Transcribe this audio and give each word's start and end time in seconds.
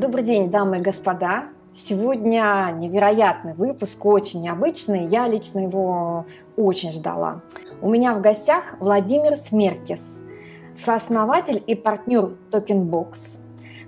Добрый 0.00 0.24
день, 0.24 0.50
дамы 0.50 0.78
и 0.78 0.80
господа. 0.80 1.50
Сегодня 1.74 2.74
невероятный 2.74 3.52
выпуск, 3.52 4.02
очень 4.06 4.40
необычный. 4.40 5.06
Я 5.06 5.28
лично 5.28 5.58
его 5.58 6.24
очень 6.56 6.90
ждала. 6.90 7.42
У 7.82 7.90
меня 7.90 8.14
в 8.14 8.22
гостях 8.22 8.76
Владимир 8.80 9.36
Смеркис, 9.36 10.22
сооснователь 10.74 11.62
и 11.66 11.74
партнер 11.74 12.30
Tokenbox, 12.50 13.40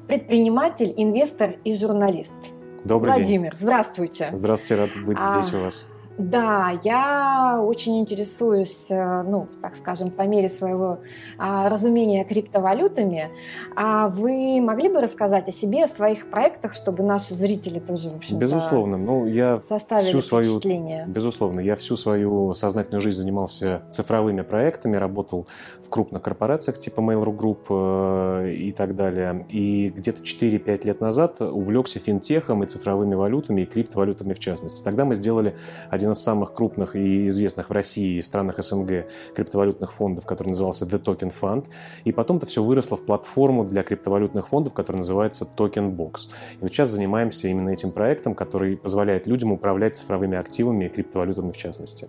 предприниматель, 0.06 0.92
инвестор 0.98 1.54
и 1.64 1.74
журналист. 1.74 2.34
Добрый 2.84 3.14
Владимир, 3.14 3.52
день. 3.52 3.58
здравствуйте. 3.58 4.28
Здравствуйте, 4.34 4.82
рад 4.82 4.90
быть 5.06 5.18
А, 5.18 5.32
здесь 5.40 5.54
у 5.54 5.62
вас. 5.62 5.86
Да, 6.18 6.78
я 6.84 7.60
очень 7.62 7.98
интересуюсь, 7.98 8.90
э, 8.90 9.22
ну, 9.22 9.48
так 9.62 9.74
скажем, 9.76 10.10
по 10.10 10.22
мере 10.22 10.48
своего 10.48 10.98
а, 11.38 11.68
разумения 11.70 12.24
криптовалютами. 12.24 13.30
А 13.74 14.08
вы 14.08 14.60
могли 14.60 14.88
бы 14.88 15.00
рассказать 15.00 15.48
о 15.48 15.52
себе, 15.52 15.84
о 15.84 15.88
своих 15.88 16.28
проектах, 16.28 16.74
чтобы 16.74 17.02
наши 17.02 17.34
зрители 17.34 17.78
тоже, 17.78 18.10
в 18.10 18.16
общем 18.16 18.38
Безусловно. 18.38 18.98
Ну, 18.98 19.26
я 19.26 19.60
составили 19.60 20.06
всю 20.06 20.20
свою? 20.20 20.60
Безусловно, 21.06 21.60
я 21.60 21.76
всю 21.76 21.96
свою 21.96 22.52
сознательную 22.52 23.00
жизнь 23.00 23.20
занимался 23.20 23.82
цифровыми 23.90 24.42
проектами, 24.42 24.96
работал 24.96 25.46
в 25.82 25.88
крупных 25.88 26.22
корпорациях 26.22 26.78
типа 26.78 27.00
Mail.ru 27.00 27.36
Group 27.36 27.58
э, 27.70 28.52
и 28.52 28.72
так 28.72 28.96
далее. 28.96 29.46
И 29.48 29.92
где-то 29.96 30.22
4-5 30.22 30.86
лет 30.86 31.00
назад 31.00 31.40
увлекся 31.40 31.98
финтехом 31.98 32.62
и 32.62 32.66
цифровыми 32.66 33.14
валютами, 33.14 33.62
и 33.62 33.66
криптовалютами 33.66 34.34
в 34.34 34.38
частности. 34.38 34.82
Тогда 34.82 35.04
мы 35.04 35.14
сделали 35.14 35.56
один 35.88 36.01
из 36.10 36.18
самых 36.18 36.52
крупных 36.52 36.96
и 36.96 37.28
известных 37.28 37.70
в 37.70 37.72
России 37.72 38.18
и 38.18 38.22
странах 38.22 38.62
СНГ 38.62 39.06
криптовалютных 39.34 39.92
фондов, 39.92 40.26
который 40.26 40.48
назывался 40.48 40.84
The 40.84 41.02
Token 41.02 41.32
Fund. 41.40 41.66
И 42.04 42.12
потом 42.12 42.38
это 42.38 42.46
все 42.46 42.62
выросло 42.62 42.96
в 42.96 43.06
платформу 43.06 43.64
для 43.64 43.82
криптовалютных 43.82 44.48
фондов, 44.48 44.74
которая 44.74 44.98
называется 44.98 45.46
Token 45.56 45.94
Box. 45.94 46.28
И 46.54 46.58
вот 46.60 46.70
сейчас 46.70 46.90
занимаемся 46.90 47.48
именно 47.48 47.70
этим 47.70 47.92
проектом, 47.92 48.34
который 48.34 48.76
позволяет 48.76 49.26
людям 49.26 49.52
управлять 49.52 49.96
цифровыми 49.96 50.36
активами 50.36 50.86
и 50.86 50.88
криптовалютами 50.88 51.52
в 51.52 51.56
частности. 51.56 52.08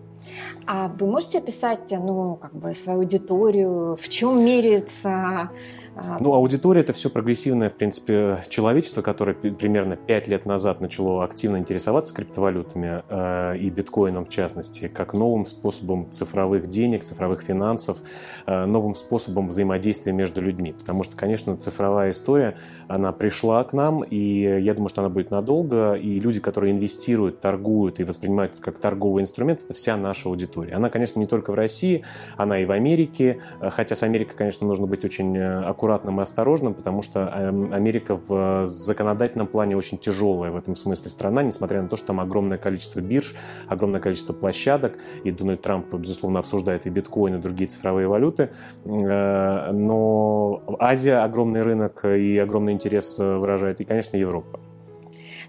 А 0.66 0.88
вы 0.88 1.08
можете 1.08 1.39
описать, 1.39 1.92
ну, 1.92 2.36
как 2.36 2.54
бы 2.56 2.73
свою 2.73 3.00
аудиторию, 3.00 3.98
в 4.00 4.10
чем 4.10 4.44
меряется? 4.44 5.50
а, 5.95 6.17
Ну, 6.20 6.34
аудитория– 6.34 6.82
это 6.84 6.94
все 6.94 7.10
прогрессивное, 7.10 7.70
в 7.70 7.73
принципе, 7.73 8.39
человечество, 8.48 9.02
которое 9.02 9.34
примерно 9.34 9.95
5 9.95 10.28
лет 10.28 10.45
назад 10.45 10.82
начало 10.82 11.23
активно 11.23 11.58
интересоваться 11.58 12.14
криптовалютами 12.14 13.04
э, 13.10 13.58
и 13.58 13.70
биткоином 13.70 13.83
в 13.92 14.30
частности, 14.30 14.88
как 14.88 15.14
новым 15.14 15.45
способом 15.45 16.12
цифровых 16.12 16.67
денег, 16.67 17.03
цифровых 17.03 17.42
финансов, 17.42 17.98
э, 18.45 18.66
новым 18.66 18.95
способом 18.95 19.50
взаимодействия 19.50 20.14
между 20.14 20.42
людьми. 20.42 20.73
Потому 20.73 21.03
что, 21.03 21.16
конечно, 21.16 21.58
цифровая 21.58 22.11
история, 22.11 22.56
она 22.88 23.11
пришла 23.11 23.64
к 23.64 23.73
нам, 23.73 24.04
и 24.04 24.61
я 24.61 24.73
думаю, 24.73 24.89
что 24.89 25.02
она 25.02 25.09
будет 25.09 25.31
надолго, 25.31 25.94
и 25.94 26.20
люди, 26.20 26.39
которые 26.39 26.73
инвестируют, 26.73 27.42
торгуют 27.42 28.00
и 28.00 28.04
воспринимают 28.04 28.54
как 28.59 28.78
торговый 28.80 29.22
инструмент, 29.22 29.61
это 29.64 29.73
вся 29.73 29.98
наша 29.98 30.30
аудитория. 30.30 30.73
Она, 30.73 30.89
конечно, 30.89 31.20
не 31.20 31.26
только 31.26 31.52
в 31.52 31.56
России, 31.56 32.04
она 32.38 32.59
и 32.59 32.66
в 32.66 32.72
Америке, 32.72 33.39
э, 33.59 33.70
хотя 33.70 33.95
с 33.95 34.04
Америкой, 34.04 34.36
конечно, 34.36 34.67
нужно 34.67 34.88
быть 34.88 35.06
очень 35.06 35.38
э, 35.38 35.64
аккуратным 35.64 36.20
и 36.20 36.23
осторожным, 36.23 36.73
потому 36.73 37.02
что 37.02 37.31
эм, 37.34 37.73
Америка 37.73 38.16
в 38.16 38.66
законодательном 38.66 39.48
плане 39.48 39.78
очень 39.78 39.98
тяжелая 39.98 40.52
в 40.52 40.58
этом 40.58 40.76
смысле 40.76 41.09
страна, 41.09 41.44
несмотря 41.44 41.81
на 41.81 41.88
то, 41.88 41.95
что 41.95 42.08
там 42.08 42.20
огромное 42.20 42.58
количество 42.58 43.00
бирж, 43.00 43.36
огромное 43.74 44.00
количество 44.00 44.34
площадок, 44.34 44.98
и 45.24 45.32
Дональд 45.32 45.62
Трамп, 45.62 45.94
безусловно, 45.94 46.40
обсуждает 46.40 46.86
и 46.86 46.90
биткоин, 46.90 47.36
и 47.36 47.40
другие 47.40 47.68
цифровые 47.68 48.08
валюты, 48.08 48.50
Э, 48.86 49.72
но 49.72 50.62
Азия 50.80 51.24
огромный 51.24 51.64
рынок 51.64 52.06
и 52.06 52.38
огромный 52.38 52.74
интерес 52.74 53.20
э, 53.20 53.38
выражает, 53.38 53.82
и, 53.82 53.86
конечно, 53.86 54.18
Европа. 54.18 54.60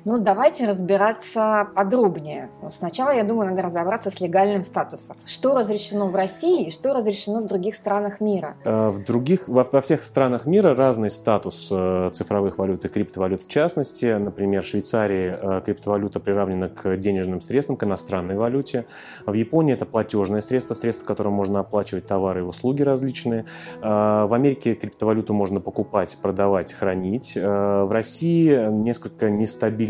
Ну, 0.04 0.18
давайте 0.18 0.66
разбираться 0.66 1.68
подробнее. 1.74 2.50
Ну, 2.60 2.70
сначала, 2.70 3.10
я 3.10 3.24
думаю, 3.24 3.50
надо 3.50 3.62
разобраться 3.62 4.10
с 4.10 4.20
легальным 4.20 4.62
статусом. 4.64 5.16
Что 5.24 5.58
разрешено 5.58 6.08
в 6.08 6.14
России 6.14 6.66
и 6.66 6.70
что 6.70 6.92
разрешено 6.92 7.40
в 7.40 7.46
других 7.46 7.74
странах 7.74 8.20
мира? 8.20 8.56
Э, 8.64 8.90
В 8.90 9.02
других, 9.02 9.48
во, 9.48 9.66
во 9.70 9.80
всех 9.80 10.04
странах 10.04 10.44
мира 10.44 10.74
разный 10.74 11.08
статус 11.08 11.68
э, 11.70 12.10
цифровых 12.12 12.58
валют 12.58 12.84
и 12.84 12.88
криптовалют 12.88 13.42
в 13.42 13.48
частности. 13.48 14.14
Например, 14.18 14.62
в 14.62 14.66
Швейцарии 14.66 15.38
э, 15.40 15.62
криптовалюта 15.64 16.20
приравнена 16.20 16.68
к 16.68 16.96
денежным 16.98 17.40
средствам, 17.40 17.78
к 17.78 17.84
иностранной 17.84 18.36
валюте. 18.36 18.84
В 19.24 19.32
Японии 19.32 19.72
это 19.72 19.86
платежное 19.86 20.42
средство, 20.42 20.74
средство, 20.74 21.06
которым 21.06 21.32
можно 21.32 21.60
оплачивать 21.60 22.06
товары 22.06 22.40
и 22.40 22.42
услуги 22.42 22.82
различные. 22.82 23.46
В 23.80 24.34
Америке 24.34 24.74
криптовалюту 24.74 25.32
можно 25.32 25.60
покупать, 25.60 26.18
продавать, 26.20 26.74
хранить. 26.74 27.36
В 27.36 27.88
России 27.90 28.70
несколько 28.70 29.30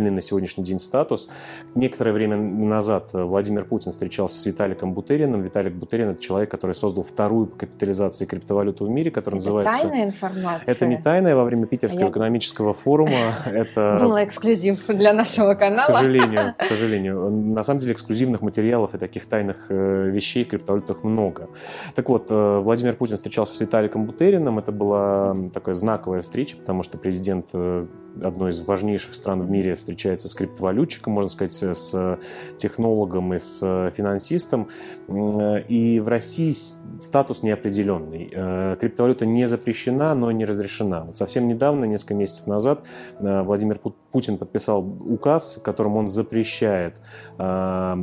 нестабильный 0.04 0.10
на 0.10 0.20
сегодняшний 0.20 0.64
день 0.64 0.78
статус. 0.78 1.28
Некоторое 1.74 2.12
время 2.12 2.36
назад 2.36 3.10
Владимир 3.12 3.64
Путин 3.64 3.90
встречался 3.90 4.38
с 4.38 4.46
Виталиком 4.46 4.92
Бутериным. 4.94 5.42
Виталик 5.42 5.74
Бутерин– 5.74 6.08
это 6.10 6.20
человек, 6.20 6.50
который 6.50 6.72
создал 6.72 7.02
вторую 7.04 7.46
по 7.46 7.56
капитализации 7.56 8.26
криптовалюту 8.26 8.86
в 8.86 8.90
мире, 8.90 9.10
которая 9.10 9.40
Это 9.40 9.48
называется... 9.48 9.82
тайная 9.82 10.04
информация? 10.06 10.62
Это 10.66 10.86
не 10.86 10.96
тайное 10.98 11.36
во 11.36 11.44
время 11.44 11.66
Питерского 11.66 12.04
Я- 12.04 12.10
экономического 12.10 12.74
форума. 12.74 13.12
Это 13.46 13.98
Думала, 14.00 14.24
эксклюзив 14.24 14.86
для 14.88 15.12
нашего 15.12 15.54
к 15.54 15.58
канала. 15.58 15.86
сожалению, 15.86 16.54
к 16.58 16.64
сожалению. 16.68 17.30
На 17.30 17.62
самом 17.62 17.80
деле 17.80 17.92
эксклюзивных 17.92 18.42
материалов 18.42 18.94
и 18.94 18.98
таких 18.98 19.26
тайных 19.26 19.66
э, 19.70 20.10
вещей 20.10 20.44
в 20.44 20.48
криптовалютах 20.48 21.02
много. 21.04 21.48
Так 21.94 22.08
вот, 22.08 22.26
э, 22.30 22.58
Владимир 22.60 22.94
Путин 22.94 23.16
встречался 23.16 23.54
с 23.54 23.60
Виталиком 23.60 24.06
Бутериным. 24.06 24.58
Это 24.58 24.72
была 24.72 25.36
такая 25.52 25.74
знаковая 25.74 26.22
встреча, 26.22 26.56
потому 26.56 26.82
что 26.82 26.98
президент 26.98 27.50
э, 27.52 27.86
одной 28.22 28.50
из 28.50 28.60
важнейших 28.62 29.14
стран 29.14 29.42
в 29.42 29.50
мире 29.50 29.74
встречается 29.94 30.28
с 30.28 30.34
криптовалютчиком, 30.34 31.12
можно 31.12 31.30
сказать, 31.30 31.52
с 31.54 32.18
технологом 32.58 33.32
и 33.34 33.38
с 33.38 33.90
финансистом. 33.94 34.68
М, 35.08 35.34
И 35.68 36.00
в 36.00 36.08
России 36.08 36.52
статус 37.00 37.42
неопределенный. 37.42 38.30
Э, 38.32 38.76
Криптовалюта 38.80 39.24
не 39.26 39.46
запрещена, 39.46 40.14
но 40.14 40.32
не 40.32 40.44
разрешена. 40.44 41.04
Вот 41.04 41.16
совсем 41.16 41.46
недавно, 41.48 41.84
несколько 41.84 42.14
месяцев 42.14 42.46
назад, 42.46 42.84
э, 43.20 43.42
Владимир 43.42 43.76
Пу- 43.82 43.94
Путин 44.10 44.36
подписал 44.36 44.80
указ, 44.84 45.58
которым 45.62 45.96
он 45.96 46.08
запрещает 46.08 46.94
э, 47.38 47.96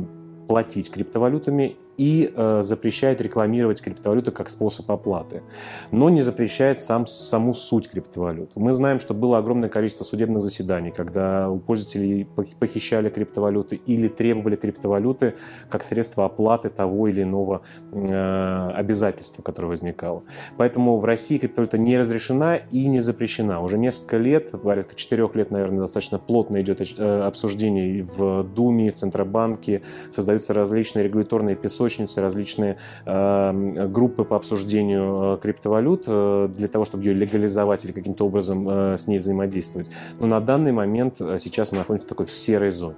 платить 0.48 0.90
криптовалютами 0.90 1.76
и 1.96 2.32
э, 2.34 2.62
запрещает 2.62 3.20
рекламировать 3.20 3.82
криптовалюту 3.82 4.32
как 4.32 4.50
способ 4.50 4.90
оплаты, 4.90 5.42
но 5.90 6.10
не 6.10 6.22
запрещает 6.22 6.80
сам, 6.80 7.06
саму 7.06 7.54
суть 7.54 7.88
криптовалют. 7.88 8.52
Мы 8.54 8.72
знаем, 8.72 8.98
что 9.00 9.14
было 9.14 9.38
огромное 9.38 9.68
количество 9.68 10.04
судебных 10.04 10.42
заседаний, 10.42 10.90
когда 10.90 11.50
у 11.50 11.58
пользователей 11.58 12.26
пох- 12.36 12.56
похищали 12.58 13.10
криптовалюты 13.10 13.76
или 13.76 14.08
требовали 14.08 14.56
криптовалюты 14.56 15.34
как 15.68 15.84
средство 15.84 16.24
оплаты 16.24 16.70
того 16.70 17.08
или 17.08 17.22
иного 17.22 17.62
э, 17.92 18.70
обязательства, 18.74 19.42
которое 19.42 19.68
возникало. 19.68 20.22
Поэтому 20.56 20.96
в 20.96 21.04
России 21.04 21.38
криптовалюта 21.38 21.78
не 21.78 21.98
разрешена 21.98 22.56
и 22.56 22.86
не 22.86 23.00
запрещена. 23.00 23.60
Уже 23.60 23.78
несколько 23.78 24.16
лет, 24.16 24.52
порядка 24.62 24.94
четырех 24.94 25.34
лет, 25.34 25.50
наверное, 25.50 25.80
достаточно 25.80 26.18
плотно 26.18 26.60
идет 26.62 26.80
э, 26.80 27.20
обсуждение 27.20 28.02
в 28.02 28.44
Думе, 28.44 28.90
в 28.90 28.94
Центробанке, 28.94 29.82
создаются 30.10 30.54
различные 30.54 31.04
регуляторные 31.04 31.56
песочницы, 31.82 32.20
различные 32.20 32.76
э, 33.04 33.86
группы 33.88 34.24
по 34.24 34.36
обсуждению 34.36 35.34
э, 35.34 35.38
криптовалют 35.42 36.04
э, 36.06 36.48
для 36.56 36.68
того, 36.68 36.84
чтобы 36.84 37.04
ее 37.04 37.14
легализовать 37.14 37.84
или 37.84 37.92
каким-то 37.92 38.26
образом 38.26 38.68
э, 38.68 38.96
с 38.96 39.06
ней 39.06 39.18
взаимодействовать. 39.18 39.90
Но 40.18 40.26
на 40.26 40.40
данный 40.40 40.72
момент 40.72 41.18
сейчас 41.38 41.72
мы 41.72 41.78
находимся 41.78 42.06
в 42.06 42.08
такой 42.08 42.26
в 42.26 42.30
серой 42.30 42.70
зоне. 42.70 42.96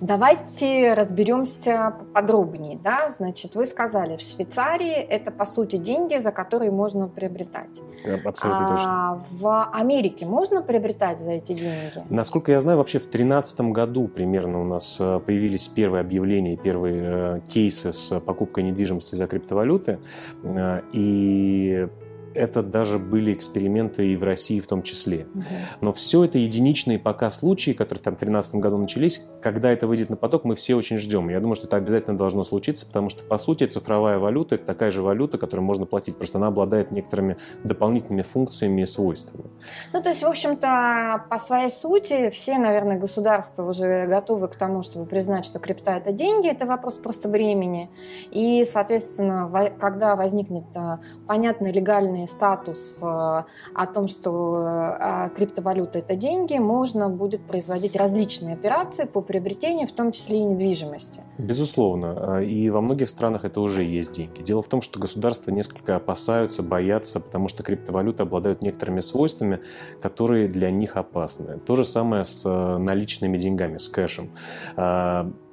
Давайте 0.00 0.94
разберемся 0.94 1.94
подробнее. 2.14 2.78
Да? 2.82 3.10
Значит, 3.10 3.54
вы 3.54 3.66
сказали, 3.66 4.16
в 4.16 4.20
Швейцарии 4.20 4.92
это, 4.92 5.30
по 5.30 5.46
сути, 5.46 5.76
деньги, 5.76 6.18
за 6.18 6.32
которые 6.32 6.70
можно 6.70 7.08
приобретать. 7.08 7.80
Э, 8.04 8.16
Абсолютно 8.24 8.68
точно. 8.68 8.84
А 8.86 9.22
в 9.30 9.64
Америке 9.72 10.26
можно 10.26 10.62
приобретать 10.62 11.20
за 11.20 11.32
эти 11.32 11.52
деньги? 11.52 12.04
Насколько 12.08 12.52
я 12.52 12.60
знаю, 12.60 12.78
вообще 12.78 12.98
в 12.98 13.02
2013 13.02 13.60
году 13.72 14.08
примерно 14.08 14.60
у 14.60 14.64
нас 14.64 14.98
э, 15.00 15.20
появились 15.20 15.68
первые 15.68 16.00
объявления, 16.00 16.56
первые 16.56 17.02
э, 17.02 17.40
кейсы 17.48 17.92
с 17.92 18.20
покупкой 18.20 18.64
недвижимости 18.64 19.14
за 19.14 19.26
криптовалюты. 19.26 19.98
Э, 20.42 20.80
И 20.92 21.88
это 22.34 22.62
даже 22.62 22.98
были 22.98 23.32
эксперименты 23.32 24.08
и 24.08 24.16
в 24.16 24.24
России 24.24 24.60
в 24.60 24.66
том 24.66 24.82
числе. 24.82 25.26
Мгм. 25.34 25.44
Но 25.80 25.92
все 25.92 26.24
это 26.24 26.38
единичные 26.38 26.98
пока 26.98 27.30
случаи, 27.30 27.72
которые 27.72 28.02
там 28.02 28.14
в 28.14 28.18
2013 28.18 28.56
году 28.56 28.78
начались. 28.78 29.22
Когда 29.42 29.70
это 29.70 29.86
выйдет 29.86 30.10
на 30.10 30.16
поток, 30.16 30.44
мы 30.44 30.54
все 30.54 30.74
очень 30.74 30.98
ждем. 30.98 31.28
Я 31.28 31.40
думаю, 31.40 31.56
что 31.56 31.66
это 31.66 31.76
обязательно 31.76 32.16
должно 32.16 32.44
случиться, 32.44 32.86
потому 32.86 33.08
что, 33.08 33.24
по 33.24 33.38
сути, 33.38 33.64
цифровая 33.64 34.18
валюта– 34.18 34.54
это 34.56 34.66
такая 34.66 34.90
же 34.90 35.02
валюта, 35.02 35.38
которой 35.38 35.60
можно 35.60 35.86
платить, 35.86 36.16
просто 36.16 36.38
она 36.38 36.48
обладает 36.48 36.90
некоторыми 36.90 37.36
дополнительными 37.64 38.22
функциями 38.22 38.82
и 38.82 38.84
свойствами. 38.86 39.44
Ну, 39.92 40.02
то 40.02 40.08
есть, 40.10 40.22
в 40.22 40.26
общем-то, 40.26 41.24
по 41.28 41.38
своей 41.38 41.70
сути, 41.70 42.30
все, 42.30 42.58
наверное, 42.58 42.98
государства 42.98 43.68
уже 43.68 44.06
готовы 44.06 44.48
к 44.48 44.56
тому, 44.56 44.82
чтобы 44.82 45.06
признать, 45.06 45.44
что 45.44 45.58
крипта– 45.58 45.96
это 45.96 46.12
деньги, 46.12 46.48
это 46.48 46.66
вопрос 46.66 46.98
просто 46.98 47.28
времени. 47.28 47.90
И, 48.30 48.64
соответственно, 48.70 49.50
когда 49.80 50.16
возникнет 50.16 50.64
а, 50.74 51.00
понятный 51.26 51.72
легальный 51.72 52.19
официальный 52.20 52.28
статус 52.28 53.02
о 53.02 53.86
том, 53.92 54.08
что 54.08 55.06
криптовалюта 55.36 56.00
это 56.00 56.16
деньги, 56.16 56.58
можно 56.58 57.08
будет 57.08 57.42
производить 57.42 57.96
различные 57.96 58.54
операции 58.54 59.04
по 59.04 59.20
приобретению, 59.20 59.86
в 59.86 59.92
том 59.92 60.12
числе 60.12 60.38
и 60.38 60.42
недвижимости. 60.42 61.22
Безусловно. 61.38 62.40
И 62.40 62.70
во 62.70 62.80
многих 62.80 63.08
странах 63.08 63.44
это 63.44 63.60
уже 63.60 63.82
есть 63.84 64.12
деньги. 64.12 64.42
Дело 64.42 64.62
в 64.62 64.68
том, 64.68 64.80
что 64.82 65.00
государства 65.00 65.50
несколько 65.50 65.96
опасаются, 65.96 66.62
боятся, 66.62 67.20
потому 67.20 67.48
что 67.48 67.62
криптовалюты 67.62 68.22
обладают 68.22 68.62
некоторыми 68.62 69.00
свойствами, 69.00 69.60
которые 70.00 70.48
для 70.48 70.70
них 70.70 70.96
опасны. 70.96 71.58
То 71.58 71.74
же 71.76 71.84
самое 71.84 72.24
с 72.24 72.48
наличными 72.78 73.38
деньгами, 73.38 73.78
с 73.78 73.88
кэшем. 73.88 74.30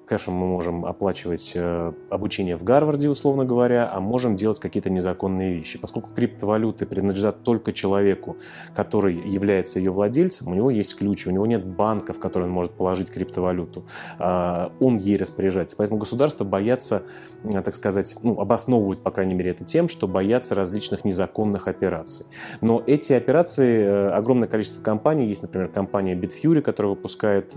Кэшем 0.07 0.33
мы 0.35 0.47
можем 0.47 0.85
оплачивать 0.85 1.51
э, 1.55 1.91
обучение 2.09 2.55
в 2.55 2.63
Гарварде, 2.63 3.09
условно 3.09 3.43
говоря, 3.43 3.91
а 3.93 3.99
можем 3.99 4.37
делать 4.37 4.57
какие-то 4.57 4.89
незаконные 4.89 5.55
вещи. 5.55 5.77
Поскольку 5.77 6.09
криптовалюты 6.15 6.85
принадлежат 6.85 7.43
только 7.43 7.73
человеку, 7.73 8.37
который 8.73 9.15
является 9.15 9.79
ее 9.79 9.91
владельцем, 9.91 10.47
у 10.47 10.55
него 10.55 10.71
есть 10.71 10.97
ключ, 10.97 11.27
у 11.27 11.31
него 11.31 11.45
нет 11.45 11.65
банка, 11.65 12.13
в 12.13 12.19
который 12.19 12.45
он 12.45 12.51
может 12.51 12.71
положить 12.71 13.11
криптовалюту, 13.11 13.85
а, 14.17 14.71
он 14.79 14.95
ей 14.95 15.17
распоряжается. 15.17 15.75
Поэтому 15.75 15.99
государства 15.99 16.45
боятся, 16.45 17.03
э, 17.43 17.61
так 17.61 17.75
сказать, 17.75 18.15
ну, 18.23 18.39
обосновывают, 18.39 19.03
по 19.03 19.11
крайней 19.11 19.33
мере, 19.33 19.51
это 19.51 19.65
тем, 19.65 19.89
что 19.89 20.07
боятся 20.07 20.55
различных 20.55 21.03
незаконных 21.03 21.67
операций. 21.67 22.27
Но 22.61 22.81
эти 22.87 23.11
операции, 23.11 23.81
э, 23.83 24.09
огромное 24.11 24.47
количество 24.47 24.81
компаний, 24.81 25.27
есть, 25.27 25.41
например, 25.41 25.67
компания 25.67 26.15
Bitfury, 26.15 26.61
которая 26.61 26.91
выпускает 26.91 27.53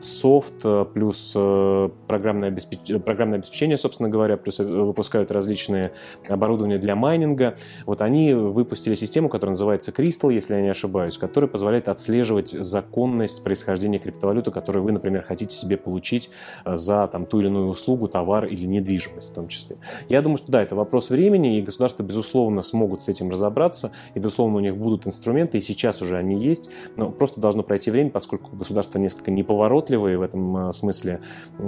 софт 0.00 0.64
плюс 0.94 1.36
программное 2.06 2.48
обеспечение, 2.48 3.00
программное 3.00 3.38
обеспечение, 3.38 3.76
собственно 3.76 4.08
говоря, 4.08 4.36
плюс 4.36 4.60
э, 4.60 4.64
выпускают 4.64 5.30
различные 5.30 5.92
оборудования 6.28 6.78
для 6.78 6.96
майнинга. 6.96 7.56
Вот 7.86 8.02
они 8.02 8.34
выпустили 8.34 8.94
систему, 8.94 9.28
которая 9.28 9.52
называется 9.52 9.90
Crystal, 9.90 10.32
если 10.32 10.54
я 10.54 10.62
не 10.62 10.68
ошибаюсь, 10.68 11.18
которая 11.18 11.48
позволяет 11.48 11.88
отслеживать 11.88 12.50
законность 12.50 13.42
происхождения 13.42 13.98
криптовалюты, 13.98 14.50
которую 14.50 14.84
вы, 14.84 14.92
например, 14.92 15.22
хотите 15.22 15.54
себе 15.54 15.76
получить 15.76 16.30
э, 16.64 16.76
за 16.76 17.08
там, 17.08 17.26
ту 17.26 17.40
или 17.40 17.46
иную 17.46 17.68
услугу, 17.68 18.08
товар 18.08 18.46
или 18.46 18.66
недвижимость 18.66 19.30
в 19.30 19.34
том 19.34 19.48
числе. 19.48 19.76
Я 20.08 20.22
думаю, 20.22 20.38
что 20.38 20.52
да, 20.52 20.62
это 20.62 20.74
вопрос 20.74 21.10
времени, 21.10 21.58
и 21.58 21.62
государства, 21.62 22.02
безусловно, 22.02 22.62
смогут 22.62 23.02
с 23.02 23.08
этим 23.08 23.30
разобраться, 23.30 23.92
и, 24.14 24.18
безусловно, 24.18 24.56
у 24.56 24.60
них 24.60 24.76
будут 24.76 25.06
инструменты, 25.06 25.58
и 25.58 25.60
сейчас 25.60 26.02
уже 26.02 26.16
они 26.16 26.38
есть, 26.38 26.70
но 26.96 27.10
просто 27.10 27.40
должно 27.40 27.62
пройти 27.62 27.90
время, 27.90 28.10
поскольку 28.10 28.54
государства 28.56 28.98
несколько 28.98 29.30
неповоротливые 29.30 30.18
в 30.18 30.22
этом 30.22 30.68
э, 30.68 30.72
смысле, 30.72 31.20
Э, 31.58 31.61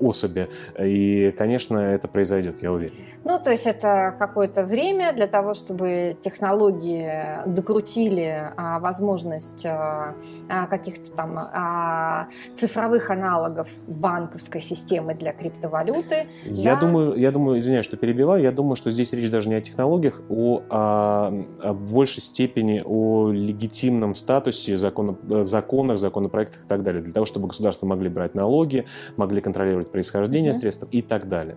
особи. 0.00 0.48
И, 0.78 1.34
конечно, 1.36 1.78
это 1.78 2.08
произойдет, 2.08 2.62
я 2.62 2.72
уверен. 2.72 2.94
Ну, 3.24 3.38
то 3.38 3.50
есть 3.50 3.66
это 3.66 4.14
какое-то 4.18 4.64
время 4.64 5.12
для 5.12 5.26
того, 5.26 5.54
чтобы 5.54 6.16
технологии 6.22 7.12
докрутили 7.46 8.52
а, 8.56 8.78
возможность 8.78 9.66
а, 9.66 10.14
а 10.48 10.66
каких-то 10.66 11.10
там 11.12 11.38
а, 11.38 12.28
цифровых 12.56 13.10
аналогов 13.10 13.68
банковской 13.86 14.60
системы 14.60 15.14
для 15.14 15.32
криптовалюты. 15.32 16.26
Я, 16.44 16.74
да? 16.74 16.80
думаю, 16.80 17.14
я 17.16 17.30
думаю, 17.30 17.58
извиняюсь, 17.58 17.84
что 17.84 17.96
перебиваю, 17.96 18.42
я 18.42 18.52
думаю, 18.52 18.76
что 18.76 18.90
здесь 18.90 19.12
речь 19.12 19.30
даже 19.30 19.48
не 19.48 19.56
о 19.56 19.60
технологиях, 19.60 20.22
о, 20.28 20.62
о, 20.70 21.44
о 21.60 21.74
большей 21.74 22.22
степени 22.22 22.82
о 22.84 23.30
легитимном 23.30 24.14
статусе 24.14 24.78
закона, 24.78 25.16
законах, 25.44 25.98
законопроектах 25.98 26.64
и 26.64 26.68
так 26.68 26.82
далее, 26.82 27.02
для 27.02 27.12
того, 27.12 27.26
чтобы 27.26 27.48
государства 27.48 27.86
могли 27.86 28.08
брать 28.08 28.34
налоги, 28.34 28.86
могли 29.16 29.27
контролировать 29.40 29.90
происхождение 29.90 30.52
mm-hmm. 30.52 30.54
средств 30.54 30.86
и 30.90 31.02
так 31.02 31.28
далее. 31.28 31.56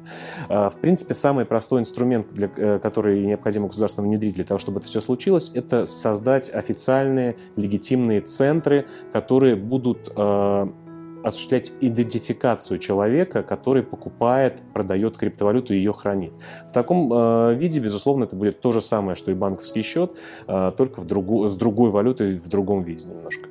А, 0.50 0.70
в 0.70 0.76
принципе, 0.76 1.14
самый 1.14 1.46
простой 1.46 1.82
инструмент, 1.82 2.28
для, 2.34 2.50
э, 2.56 2.80
который 2.80 3.26
необходимо 3.26 3.68
государству 3.68 4.04
внедрить 4.04 4.36
для 4.36 4.44
того, 4.44 4.58
чтобы 4.58 4.80
это 4.80 4.88
все 4.88 5.02
случилось, 5.02 5.52
это 5.54 5.86
создать 5.86 6.54
официальные 6.54 7.36
легитимные 7.56 8.22
центры, 8.22 8.86
которые 9.14 9.56
будут 9.56 10.12
э, 10.16 10.68
осуществлять 11.24 11.72
идентификацию 11.82 12.80
человека, 12.80 13.44
который 13.44 13.84
покупает, 13.84 14.62
продает 14.74 15.18
криптовалюту 15.18 15.74
и 15.74 15.78
ее 15.78 15.94
хранит. 15.94 16.34
В 16.70 16.74
таком 16.74 17.12
э, 17.14 17.56
виде, 17.56 17.80
безусловно, 17.80 18.26
это 18.26 18.36
будет 18.36 18.62
то 18.62 18.72
же 18.72 18.82
самое, 18.82 19.16
что 19.16 19.32
и 19.32 19.34
банковский 19.34 19.82
счет, 19.82 20.18
э, 20.48 20.72
только 20.76 21.02
в 21.02 21.06
другу, 21.06 21.48
с 21.48 21.56
другой 21.56 21.92
валютой 21.92 22.38
в 22.38 22.48
другом 22.48 22.84
виде 22.84 23.08
немножко. 23.08 23.51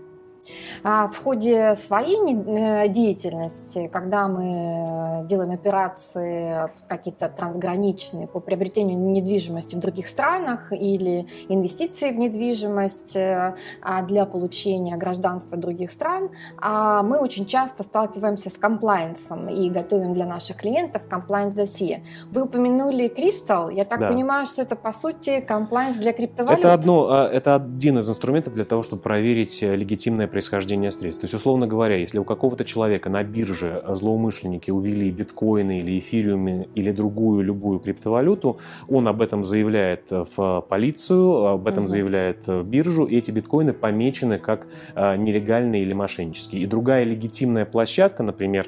А 0.83 1.09
в 1.09 1.23
ходе 1.23 1.75
своей 1.75 2.19
э, 2.35 2.89
деятельности, 2.89 3.89
когда 3.93 4.29
мы 4.29 5.27
делаем 5.27 5.51
операции 5.51 6.71
какие-то 6.89 7.29
трансграничные 7.29 8.27
по 8.27 8.41
приобретению 8.41 8.99
недвижимости 8.99 9.77
в 9.77 9.79
других 9.79 10.09
странах 10.09 10.73
или 10.73 11.27
инвестиции 11.49 12.11
в 12.11 12.19
недвижимость 12.19 13.17
э, 13.17 13.55
а 13.83 14.03
для 14.03 14.25
получения 14.27 14.97
гражданства 14.97 15.57
других 15.57 15.93
стран, 15.93 16.31
а 16.59 17.03
мы 17.03 17.19
очень 17.19 17.47
часто 17.47 17.83
сталкиваемся 17.83 18.51
с 18.51 18.55
комплайенсом 18.55 19.49
и 19.49 19.71
готовим 19.71 20.15
для 20.15 20.27
наших 20.27 20.57
клиентов 20.57 21.09
комплайенс 21.09 21.53
досье. 21.53 22.03
Вы 22.31 22.43
упомянули 22.43 23.09
Crystal. 23.09 23.73
Я 23.73 23.85
так 23.85 24.01
да. 24.01 24.09
понимаю, 24.09 24.47
что 24.47 24.63
это 24.63 24.77
по 24.77 24.93
сути 24.93 25.41
комплайенс 25.41 25.97
для 25.97 26.13
криптовалют. 26.13 26.61
Это, 26.61 26.75
одно, 26.75 27.27
это 27.27 27.55
один 27.55 27.99
из 27.99 28.09
инструментов 28.09 28.55
для 28.55 28.65
того, 28.65 28.83
чтобы 28.83 29.03
проверить 29.03 29.63
э, 29.63 29.77
легитимное 29.77 30.27
происхождение 30.27 30.40
происхождения 30.41 30.91
средств. 30.91 31.21
То 31.21 31.27
есть, 31.27 31.35
условно 31.35 31.67
говоря, 31.67 31.97
если 31.97 32.19
у 32.19 32.25
какого-то 32.25 32.65
человека 32.65 33.11
на 33.11 33.23
бирже 33.23 33.85
злоумышленники 33.87 34.71
увели 34.71 35.11
биткоины 35.11 35.81
или 35.81 35.99
эфириумы 35.99 36.69
или 36.75 36.93
другую 36.93 37.45
любую 37.45 37.79
криптовалюту, 37.79 38.59
он 38.89 39.07
об 39.07 39.21
этом 39.21 39.45
заявляет 39.45 40.05
в 40.11 40.65
полицию, 40.67 41.47
об 41.47 41.69
этом 41.69 41.83
угу. 41.83 41.91
заявляет 41.91 42.47
в 42.47 42.63
биржу, 42.63 43.05
и 43.05 43.19
эти 43.19 43.31
биткоины 43.31 43.75
помечены 43.75 44.39
как 44.39 44.67
нелегальные 44.97 45.83
или 45.83 45.93
мошеннические. 45.93 46.63
И 46.63 46.67
другая 46.67 47.05
легитимная 47.05 47.67
площадка, 47.67 48.23
например, 48.23 48.67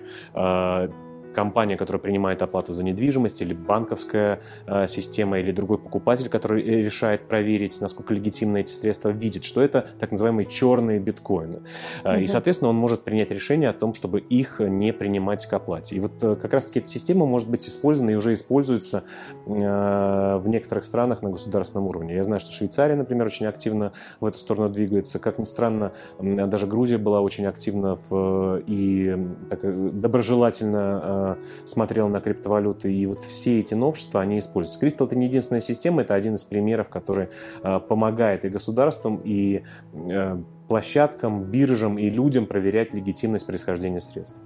компания, 1.32 1.76
которая 1.76 2.00
принимает 2.00 2.43
оплату 2.43 2.73
за 2.73 2.84
недвижимость, 2.84 3.43
или 3.43 3.55
банковская 3.55 4.40
э, 4.67 4.87
система, 4.88 5.38
или 5.38 5.52
другой 5.52 5.79
покупатель, 5.79 6.29
который 6.29 6.62
э, 6.62 6.82
решает 6.82 7.29
проверить, 7.29 7.81
насколько 7.81 8.14
легитимны 8.14 8.61
эти 8.61 8.73
средства, 8.73 9.11
видит, 9.11 9.44
что 9.44 9.62
это 9.62 9.87
так 9.99 10.11
называемые 10.12 10.46
черные 10.46 10.99
биткоины. 10.99 11.62
Угу. 12.05 12.12
И, 12.14 12.26
соответственно, 12.26 12.70
он 12.70 12.76
может 12.76 13.02
принять 13.02 13.31
решение 13.31 13.70
о 13.70 13.73
том, 13.73 13.94
чтобы 13.94 14.20
их 14.20 14.61
не 14.61 14.93
принимать 14.93 15.46
к 15.46 15.52
оплате. 15.52 15.96
И 15.96 16.00
вот 16.00 16.12
э, 16.23 16.37
как 16.37 16.52
раз-таки 16.52 16.81
эта 16.81 16.88
система 16.88 17.26
может 17.26 17.49
быть 17.49 17.67
использована 17.67 18.11
и 18.11 18.14
уже 18.14 18.32
используется 18.32 19.05
э, 19.46 20.37
в 20.37 20.49
некоторых 20.49 20.85
странах 20.85 21.23
на 21.23 21.31
государственном 21.31 21.87
уровне. 21.87 22.14
Я 22.14 22.25
знаю, 22.25 22.40
что 22.40 22.52
Швейцария, 22.52 22.96
например, 22.96 23.26
очень 23.26 23.46
активно 23.46 23.92
в 24.21 24.26
эту 24.26 24.38
сторону 24.38 24.68
двигается. 24.68 25.18
Как 25.18 25.38
ни 25.38 25.45
странно, 25.45 25.92
даже 26.21 26.66
Грузия 26.66 26.99
была 26.99 27.21
очень 27.21 27.47
активна 27.47 27.99
в, 28.09 28.62
и 28.66 29.16
так, 29.50 29.61
доброжелательно 30.00 31.22
смотрел 31.64 32.09
на 32.09 32.21
криптовалюты, 32.21 32.93
и 32.93 33.07
вот 33.07 33.25
все 33.25 33.61
эти 33.61 33.75
новшества, 33.75 34.21
они 34.21 34.38
используются. 34.38 34.85
Crystal— 34.85 35.07
это 35.07 35.17
не 35.17 35.26
единственная 35.26 35.61
система, 35.61 36.02
это 36.02 36.14
один 36.14 36.35
из 36.35 36.45
примеров, 36.45 36.88
который 36.88 37.29
э, 37.62 37.81
помогает 37.81 38.45
и 38.45 38.49
государствам, 38.49 39.21
и 39.25 39.62
э, 39.93 40.43
площадкам, 40.69 41.45
биржам 41.45 41.99
и 41.99 42.09
людям 42.11 42.47
проверять 42.47 42.95
легитимность 42.95 43.47
происхождения 43.47 44.00
средств. 44.00 44.41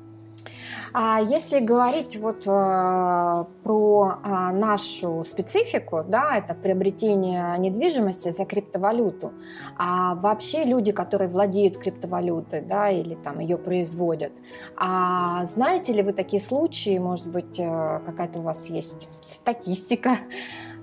А 0.99 1.21
если 1.21 1.61
говорить 1.61 2.17
вот 2.17 2.47
э, 2.47 3.45
про 3.63 4.13
э, 4.25 4.29
нашу 4.53 5.25
специфику, 5.25 6.03
да, 6.03 6.39
это 6.39 6.55
приобретение 6.55 7.59
недвижимости 7.59 8.31
за 8.31 8.47
криптовалюту, 8.47 9.35
а 9.77 10.15
вообще 10.15 10.65
люди, 10.65 10.93
которые 10.93 11.29
владеют 11.29 11.77
криптовалютой, 11.77 12.63
да, 12.63 12.89
или 12.89 13.15
там 13.15 13.41
ее 13.41 13.59
производят, 13.59 14.33
а 14.75 15.45
знаете 15.45 15.93
ли 15.93 16.03
вы 16.03 16.15
такие 16.15 16.41
случаи, 16.41 16.97
может 16.97 17.27
быть, 17.27 17.61
э, 17.61 18.01
какая-то 18.07 18.39
у 18.39 18.43
вас 18.43 18.71
есть 18.71 19.11
статистика 19.23 20.17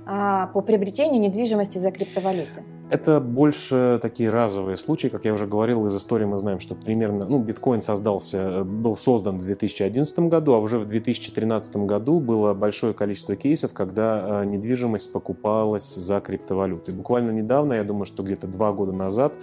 по 0.05 0.61
приобретению 0.61 1.21
недвижимости 1.21 1.79
за 1.79 1.89
криптовалюты? 1.89 2.63
Это 2.89 3.19
больше 3.21 3.97
такие 4.01 4.29
разовые 4.29 4.75
случаи, 4.75 5.07
как 5.07 5.23
я 5.25 5.33
уже 5.33 5.47
говорил, 5.47 5.85
из 5.87 5.95
истории 5.95 6.25
мы 6.25 6.37
знаем, 6.37 6.59
что 6.59 6.75
примерно, 6.75 7.25
ну, 7.25 7.39
биткоин 7.39 7.81
создался, 7.81 8.37
э, 8.37 8.63
был 8.63 8.95
создан 8.95 9.39
в 9.39 9.43
2011 9.43 10.27
году, 10.27 10.53
а 10.53 10.59
уже 10.59 10.79
в 10.79 10.85
2013 10.85 11.77
году 11.85 12.19
было 12.19 12.53
большое 12.53 12.93
количество 12.93 13.35
кейсов, 13.35 13.73
когда 13.73 14.43
э, 14.43 14.45
недвижимость 14.45 15.13
покупалась 15.13 15.95
за 15.95 16.19
криптовалюты. 16.19 16.91
Буквально 16.91 17.31
недавно, 17.31 17.73
я 17.73 17.83
думаю, 17.83 18.05
что 18.05 18.21
где-то 18.21 18.47
два 18.47 18.73
года 18.73 18.91
назад, 18.91 19.33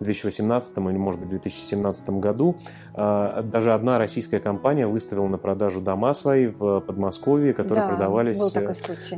в 0.00 0.04
2018 0.04 0.78
или, 0.78 0.96
может 0.96 1.20
быть, 1.20 1.28
в 1.28 1.30
2017 1.30 2.10
году, 2.10 2.56
э, 2.94 3.42
даже 3.44 3.74
одна 3.74 3.98
российская 3.98 4.40
компания 4.40 4.86
выставила 4.86 5.28
на 5.28 5.38
продажу 5.38 5.80
дома 5.82 6.14
свои 6.14 6.46
в 6.46 6.80
Подмосковье, 6.80 7.52
которые 7.52 7.84
да, 7.84 7.88
продавались, 7.90 8.40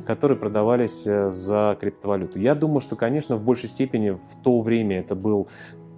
которые 0.04 0.36
продавались 0.36 1.04
за 1.04 1.76
криптовалюту. 1.80 2.38
Я 2.40 2.54
думаю, 2.54 2.80
что, 2.80 2.96
конечно, 2.96 3.36
в 3.36 3.42
большей 3.42 3.67
степени 3.68 4.10
в 4.10 4.42
то 4.42 4.60
время 4.60 5.00
это 5.00 5.14
был 5.14 5.48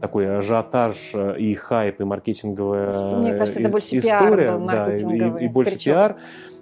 такой 0.00 0.38
ажиотаж 0.38 1.12
э, 1.14 1.38
и 1.38 1.54
хайп, 1.54 2.00
и 2.00 2.04
маркетинговая 2.04 3.16
Мне 3.16 3.34
кажется, 3.34 3.60
это 3.60 3.68
больше 3.68 3.98
история, 3.98 4.44
пиар 4.44 4.58
был, 4.58 4.66
да, 4.66 4.94
и, 4.94 5.44
и 5.44 5.48
больше 5.48 5.72
крючок. 5.72 5.84
пиар. 5.84 6.16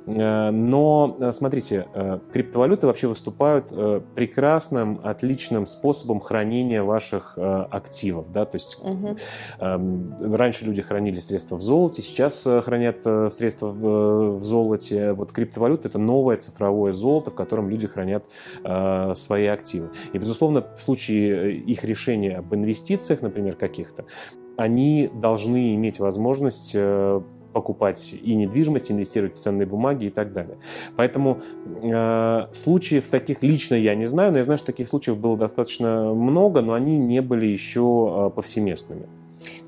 Но, 0.09 1.19
смотрите, 1.33 1.87
криптовалюты 2.33 2.87
вообще 2.87 3.09
выступают 3.09 3.69
прекрасным, 4.15 5.01
отличным 5.05 5.67
способом 5.67 6.21
хранения 6.21 6.83
ваших 6.83 7.37
активов. 7.37 8.33
Да? 8.33 8.45
То 8.45 8.57
есть 8.57 8.79
угу. 8.83 9.17
раньше 9.59 10.65
люди 10.65 10.83
хранили 10.83 11.17
средства 11.17 11.57
в 11.57 11.63
золоте, 11.63 12.03
сейчас 12.03 12.47
хранят 12.65 13.03
средства 13.33 13.69
в 13.69 14.41
золоте. 14.41 15.13
Вот 15.13 15.33
криптовалюта– 15.33 15.89
это 15.91 15.99
новое 15.99 16.37
цифровое 16.39 16.93
золото, 16.93 17.31
в 17.31 17.35
котором 17.35 17.69
люди 17.69 17.87
хранят 17.87 18.25
свои 19.15 19.47
активы. 19.47 19.91
И, 20.13 20.19
безусловно, 20.19 20.65
в 20.77 20.83
случае 20.83 21.57
их 21.57 21.85
решения 21.85 22.39
об 22.39 22.55
инвестициях, 22.55 23.23
например, 23.23 23.57
каких-то, 23.57 24.05
они 24.57 25.11
должны 25.15 25.75
иметь 25.75 26.01
возможность 26.01 26.73
э, 26.75 27.21
покупать 27.53 28.15
и 28.21 28.35
недвижимость, 28.35 28.91
инвестировать 28.91 29.37
в 29.37 29.39
ценные 29.39 29.67
бумаги 29.67 30.07
и 30.07 30.11
так 30.11 30.33
далее. 30.33 30.59
Поэтому 30.97 31.41
э, 31.83 32.47
случаев 32.53 33.09
таких 33.09 33.43
лично 33.43 33.75
я 33.75 33.95
не 33.95 34.07
знаю, 34.07 34.33
но 34.33 34.39
я 34.39 34.45
знаю, 34.45 34.59
что 34.59 34.67
таких 34.67 34.89
случаев 34.89 35.19
было 35.19 35.37
достаточно 35.37 36.15
много, 36.15 36.61
но 36.63 36.75
они 36.75 36.99
не 36.99 37.21
были 37.21 37.47
еще 37.47 38.29
э, 38.29 38.31
повсеместными. 38.35 39.07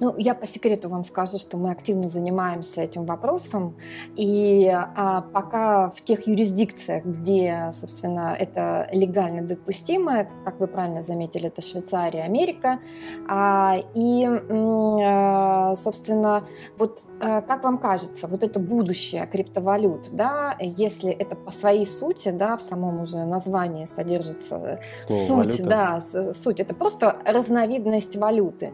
Ну, 0.00 0.14
я 0.16 0.34
по 0.34 0.46
секрету 0.46 0.88
вам 0.88 1.04
скажу, 1.04 1.38
что 1.38 1.56
мы 1.56 1.70
активно 1.70 2.08
занимаемся 2.08 2.82
этим 2.82 3.04
вопросом, 3.04 3.76
и 4.16 4.68
а, 4.72 5.22
пока 5.32 5.90
в 5.90 6.02
тех 6.02 6.26
юрисдикциях, 6.26 7.04
где, 7.04 7.70
собственно, 7.72 8.37
это 8.38 8.88
легально 8.92 9.42
допустимо, 9.42 10.26
как 10.44 10.60
вы 10.60 10.66
правильно 10.66 11.02
заметили, 11.02 11.46
это 11.46 11.62
Швейцария, 11.62 12.22
Америка, 12.22 12.80
а, 13.28 13.76
и, 13.94 14.26
а, 14.26 15.76
собственно, 15.76 16.44
вот 16.78 17.02
как 17.20 17.64
вам 17.64 17.78
кажется, 17.78 18.26
вот 18.26 18.42
это 18.42 18.58
будущее 18.58 19.26
криптовалют, 19.26 20.08
да, 20.12 20.56
если 20.58 21.10
это 21.10 21.36
по 21.36 21.50
своей 21.50 21.84
сути, 21.84 22.30
да, 22.30 22.56
в 22.56 22.62
самом 22.62 23.02
уже 23.02 23.24
названии 23.24 23.84
содержится 23.84 24.80
Слово 25.06 25.26
суть, 25.26 25.60
валюта. 25.60 25.64
да, 25.64 26.32
суть, 26.32 26.60
это 26.60 26.74
просто 26.74 27.16
разновидность 27.24 28.16
валюты, 28.16 28.72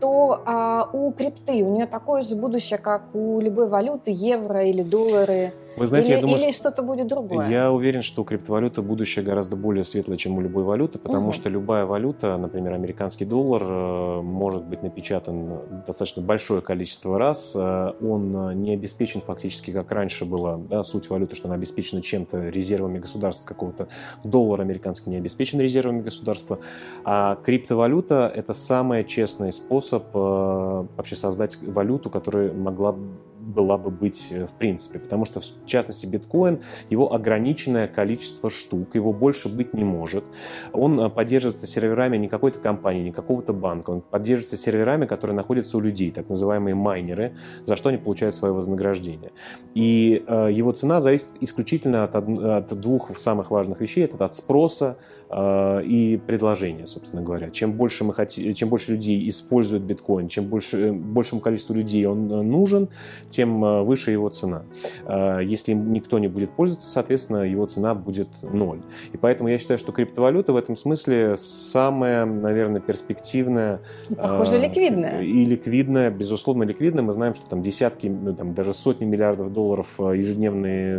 то 0.00 0.42
а, 0.44 0.88
у 0.92 1.10
крипты 1.12 1.62
у 1.62 1.72
нее 1.72 1.86
такое 1.86 2.22
же 2.22 2.36
будущее, 2.36 2.78
как 2.78 3.14
у 3.14 3.40
любой 3.40 3.68
валюты, 3.68 4.10
евро 4.10 4.64
или 4.64 4.82
доллары. 4.82 5.52
Вы 5.76 5.86
знаете, 5.86 6.12
или, 6.12 6.16
я 6.16 6.22
думаю, 6.22 6.42
или 6.42 6.52
что-то 6.52 6.82
будет 6.82 7.06
другое? 7.06 7.48
Я 7.48 7.70
уверен, 7.70 8.02
что 8.02 8.22
у 8.22 8.24
криптовалюты 8.24 8.82
будущее 8.82 9.24
гораздо 9.24 9.56
более 9.56 9.84
светлое, 9.84 10.16
чем 10.16 10.38
у 10.38 10.40
любой 10.40 10.64
валюты, 10.64 10.98
потому 10.98 11.28
угу. 11.28 11.32
что 11.32 11.48
любая 11.48 11.84
валюта, 11.84 12.36
например, 12.36 12.72
американский 12.72 13.24
доллар, 13.24 13.62
э, 13.64 14.20
может 14.22 14.64
быть 14.64 14.82
напечатан 14.82 15.60
достаточно 15.86 16.22
большое 16.22 16.62
количество 16.62 17.18
раз. 17.18 17.52
Э, 17.54 17.92
он 18.00 18.62
не 18.62 18.72
обеспечен 18.72 19.20
фактически, 19.20 19.70
как 19.70 19.92
раньше 19.92 20.24
было, 20.24 20.58
да, 20.58 20.82
суть 20.82 21.10
валюты, 21.10 21.36
что 21.36 21.48
она 21.48 21.56
обеспечена 21.56 22.02
чем-то, 22.02 22.48
резервами 22.48 22.98
государства 22.98 23.46
какого-то. 23.46 23.88
Доллар 24.24 24.60
американский 24.60 25.10
не 25.10 25.16
обеспечен 25.16 25.60
резервами 25.60 26.00
государства. 26.00 26.58
А 27.04 27.36
криптовалюта– 27.44 28.32
это 28.34 28.54
самый 28.54 29.04
честный 29.04 29.52
способ 29.52 30.04
э, 30.14 30.86
вообще 30.96 31.16
создать 31.16 31.58
валюту, 31.62 32.10
которая 32.10 32.52
могла 32.52 32.96
была 33.46 33.78
бы 33.78 33.90
быть 33.90 34.32
в 34.32 34.58
принципе, 34.58 34.98
потому 34.98 35.24
что, 35.24 35.40
в 35.40 35.66
частности, 35.66 36.06
биткоин, 36.06 36.60
его 36.90 37.12
ограниченное 37.12 37.86
количество 37.86 38.50
штук, 38.50 38.94
его 38.94 39.12
больше 39.12 39.48
быть 39.48 39.72
не 39.72 39.84
может. 39.84 40.24
Он 40.72 41.00
э, 41.00 41.08
поддерживается 41.10 41.66
серверами 41.66 42.16
не 42.16 42.28
какой-то 42.28 42.58
компании, 42.58 43.04
не 43.04 43.12
какого-то 43.12 43.52
банка, 43.52 43.90
он 43.90 44.00
поддерживается 44.00 44.56
серверами, 44.56 45.06
которые 45.06 45.36
находятся 45.36 45.76
у 45.78 45.80
людей, 45.80 46.10
так 46.10 46.28
называемые 46.28 46.74
майнеры, 46.74 47.36
за 47.62 47.76
что 47.76 47.88
они 47.90 47.98
получают 47.98 48.34
свое 48.34 48.52
вознаграждение. 48.52 49.32
И 49.74 50.24
э, 50.26 50.48
его 50.52 50.72
цена 50.72 51.00
зависит 51.00 51.28
исключительно 51.40 52.04
от, 52.04 52.14
от 52.14 52.80
двух 52.80 53.16
самых 53.16 53.50
важных 53.50 53.80
вещей, 53.80 54.04
это 54.04 54.22
от 54.24 54.34
спроса 54.34 54.98
э, 55.30 55.82
и 55.84 56.16
предложения, 56.16 56.86
собственно 56.86 57.22
говоря. 57.22 57.50
Чем 57.50 57.72
больше, 57.72 58.04
мы 58.04 58.14
хотим, 58.14 58.52
чем 58.52 58.68
больше 58.68 58.92
людей 58.92 59.28
используют 59.28 59.84
биткоин, 59.84 60.28
чем 60.28 60.46
больше, 60.46 60.92
большему 60.92 61.40
количеству 61.40 61.74
людей 61.74 62.06
он 62.06 62.30
э, 62.30 62.42
нужен, 62.42 62.88
тем 63.36 63.62
э, 63.62 63.82
выше 63.82 64.12
его 64.12 64.30
цена. 64.30 64.62
Э, 65.04 65.40
если 65.44 65.74
никто 65.74 66.18
не 66.18 66.28
будет 66.28 66.50
пользоваться, 66.50 66.88
соответственно, 66.88 67.42
его 67.42 67.66
цена 67.66 67.94
будет 67.94 68.28
ноль. 68.42 68.80
И 69.12 69.18
поэтому 69.18 69.50
я 69.50 69.58
считаю, 69.58 69.78
что 69.78 69.92
криптовалюта 69.92 70.54
в 70.54 70.56
этом 70.56 70.74
смысле 70.74 71.36
самая, 71.36 72.24
наверное, 72.24 72.80
перспективная. 72.80 73.80
И, 74.08 74.14
похоже, 74.14 74.58
ликвидная. 74.58 75.20
И 75.20 75.44
ликвидная, 75.44 76.10
безусловно, 76.10 76.62
ликвидная. 76.62 77.02
Мы 77.02 77.12
знаем, 77.12 77.34
что 77.34 77.46
там 77.46 77.60
десятки, 77.60 78.06
ну, 78.06 78.34
там, 78.34 78.54
даже 78.54 78.72
сотни 78.72 79.04
миллиардов 79.04 79.52
долларов 79.52 79.96
ежедневный, 79.98 80.96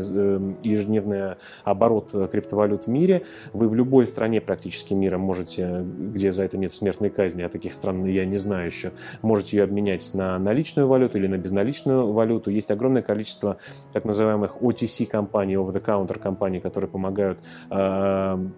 ежедневный 0.63 1.37
оборот 1.63 2.11
криптовалют 2.31 2.85
в 2.85 2.87
мире. 2.87 3.23
Вы 3.53 3.67
в 3.67 3.73
любой 3.73 4.05
стране 4.05 4.41
практически 4.41 4.93
мира 4.93 5.17
можете, 5.17 5.83
где 5.83 6.31
за 6.31 6.43
это 6.43 6.57
нет 6.57 6.71
смертной 6.71 7.09
казни, 7.09 7.41
а 7.41 7.49
таких 7.49 7.73
стран 7.73 8.05
я 8.05 8.25
не 8.25 8.37
знаю 8.37 8.67
еще, 8.67 8.91
можете 9.23 9.57
ее 9.57 9.63
обменять 9.63 10.13
на 10.13 10.37
наличную 10.37 10.87
валюту 10.87 11.17
или 11.17 11.25
на 11.25 11.37
безналичную 11.37 12.11
валюту 12.11 12.26
валюту. 12.27 12.51
Есть 12.51 12.71
огромное 12.71 13.01
количество 13.01 13.57
так 13.93 14.05
называемых 14.05 14.57
OTC-компаний, 14.61 15.55
over-the-counter 15.55 16.19
компаний, 16.19 16.59
которые 16.59 16.89
помогают 16.89 17.39
э, 17.69 18.49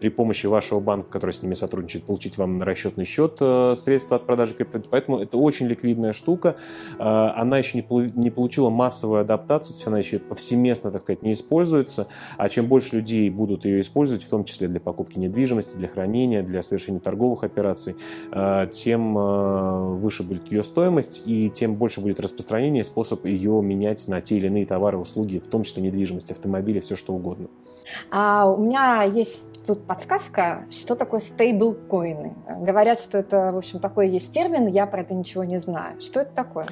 при 0.00 0.08
помощи 0.10 0.46
вашего 0.46 0.80
банка, 0.80 1.10
который 1.10 1.32
с 1.32 1.42
ними 1.42 1.54
сотрудничает, 1.54 2.04
получить 2.04 2.38
вам 2.38 2.58
на 2.58 2.64
расчетный 2.64 3.04
счет 3.04 3.36
э, 3.40 3.74
средства 3.76 4.16
от 4.16 4.26
продажи 4.26 4.54
крипто. 4.54 4.80
Поэтому 4.90 5.18
это 5.20 5.36
очень 5.38 5.66
ликвидная 5.66 6.12
штука. 6.12 6.56
Э, 6.98 7.02
она 7.34 7.58
еще 7.58 7.82
не 7.82 8.30
получила 8.30 8.70
массовую 8.70 9.20
адаптацию, 9.20 9.74
то 9.74 9.78
есть 9.78 9.86
она 9.86 9.98
еще 9.98 10.18
повсеместно, 10.18 10.90
так 10.90 11.02
сказать, 11.02 11.22
не 11.22 11.32
используется. 11.32 12.08
А 12.36 12.48
чем 12.48 12.66
больше 12.66 12.96
людей 12.96 13.28
будут 13.30 13.64
ее 13.64 13.80
использовать, 13.80 14.22
в 14.22 14.28
том 14.28 14.44
числе 14.44 14.68
для 14.68 14.80
покупки 14.80 15.18
недвижимости, 15.18 15.76
для 15.76 15.88
хранения, 15.88 16.42
для 16.42 16.62
совершения 16.62 17.00
торговых 17.00 17.44
операций, 17.44 17.96
э, 18.32 18.68
тем 18.72 19.14
выше 19.96 20.22
будет 20.22 20.50
ее 20.50 20.62
стоимость 20.62 21.22
и 21.26 21.48
тем 21.50 21.74
больше 21.76 22.00
будет 22.00 22.20
распространение 22.20 22.84
способ 22.84 23.24
ее 23.24 23.60
менять 23.62 24.06
на 24.08 24.20
те 24.20 24.36
или 24.36 24.46
иные 24.46 24.66
товары, 24.66 24.98
услуги, 24.98 25.38
в 25.38 25.46
том 25.46 25.62
числе 25.62 25.82
недвижимость, 25.82 26.30
автомобили, 26.30 26.80
все 26.80 26.96
что 26.96 27.14
угодно. 27.14 27.48
А 28.10 28.46
у 28.50 28.58
меня 28.58 29.02
есть 29.02 29.48
тут 29.66 29.84
подсказка, 29.84 30.64
что 30.70 30.94
такое 30.94 31.20
стейблкоины. 31.20 32.34
Говорят, 32.60 33.00
что 33.00 33.18
это, 33.18 33.52
в 33.52 33.58
общем, 33.58 33.80
такой 33.80 34.08
есть 34.08 34.32
термин, 34.32 34.66
я 34.66 34.86
про 34.86 35.02
это 35.02 35.14
ничего 35.14 35.44
не 35.44 35.58
знаю. 35.58 36.00
Что 36.00 36.20
это 36.20 36.32
такое? 36.34 36.66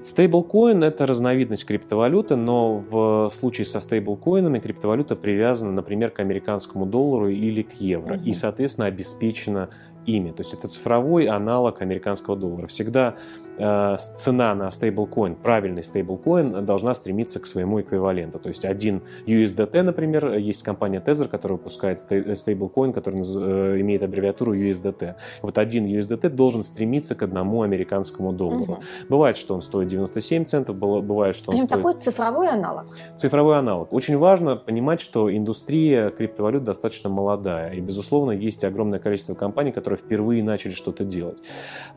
Стейблкоин– 0.00 0.82
это 0.84 1.06
разновидность 1.06 1.64
криптовалюты, 1.64 2.34
но 2.34 2.78
в 2.78 3.30
случае 3.30 3.66
со 3.66 3.78
стейблкоинами 3.80 4.58
криптовалюта 4.58 5.14
привязана, 5.14 5.70
например, 5.70 6.10
к 6.10 6.18
американскому 6.18 6.86
доллару 6.86 7.28
или 7.28 7.62
к 7.62 7.74
евро, 7.74 8.14
угу. 8.14 8.24
и, 8.24 8.32
соответственно, 8.32 8.88
обеспечена 8.88 9.70
ими. 10.06 10.30
То 10.30 10.40
есть 10.40 10.54
это 10.54 10.68
цифровой 10.68 11.26
аналог 11.26 11.82
американского 11.82 12.36
доллара. 12.36 12.66
Всегда 12.66 13.14
э, 13.58 13.96
цена 14.16 14.54
на 14.54 14.70
стейблкоин, 14.70 15.36
правильный 15.36 15.84
стейблкоин, 15.84 16.64
должна 16.64 16.94
стремиться 16.94 17.40
к 17.40 17.46
своему 17.46 17.80
эквиваленту. 17.80 18.38
То 18.38 18.48
есть 18.48 18.64
один 18.64 19.02
USDT, 19.26 19.82
например, 19.82 20.34
есть 20.34 20.62
компания 20.62 21.02
Tether, 21.04 21.28
которая 21.28 21.58
выпускает 21.58 22.00
стейблкоин, 22.00 22.92
который 22.92 23.20
э, 23.20 23.80
имеет 23.80 24.02
аббревиатуру 24.02 24.54
USDT. 24.54 25.14
Вот 25.42 25.58
один 25.58 25.86
USDT 25.86 26.28
должен 26.30 26.62
стремиться 26.62 27.14
к 27.14 27.22
одному 27.22 27.62
американскому 27.62 28.32
доллару. 28.32 28.72
Угу. 28.74 28.82
Бывает, 29.08 29.36
что 29.36 29.54
он 29.54 29.62
стоит 29.62 29.88
97 29.88 30.44
центов, 30.44 30.76
бывает, 30.76 31.36
что 31.36 31.52
он 31.52 31.58
ну, 31.58 31.66
стоит... 31.66 31.82
Такой 31.82 31.94
цифровой 32.00 32.48
аналог. 32.48 32.86
Цифровой 33.16 33.58
аналог. 33.58 33.92
Очень 33.92 34.18
важно 34.18 34.56
понимать, 34.56 35.00
что 35.00 35.34
индустрия 35.34 36.10
криптовалют 36.10 36.64
достаточно 36.64 37.10
молодая. 37.10 37.72
И, 37.74 37.80
безусловно, 37.80 38.32
есть 38.32 38.64
огромное 38.64 38.98
количество 38.98 39.34
компаний, 39.34 39.72
которые 39.72 39.91
впервые 39.96 40.42
начали 40.42 40.72
что-то 40.72 41.04
делать. 41.04 41.42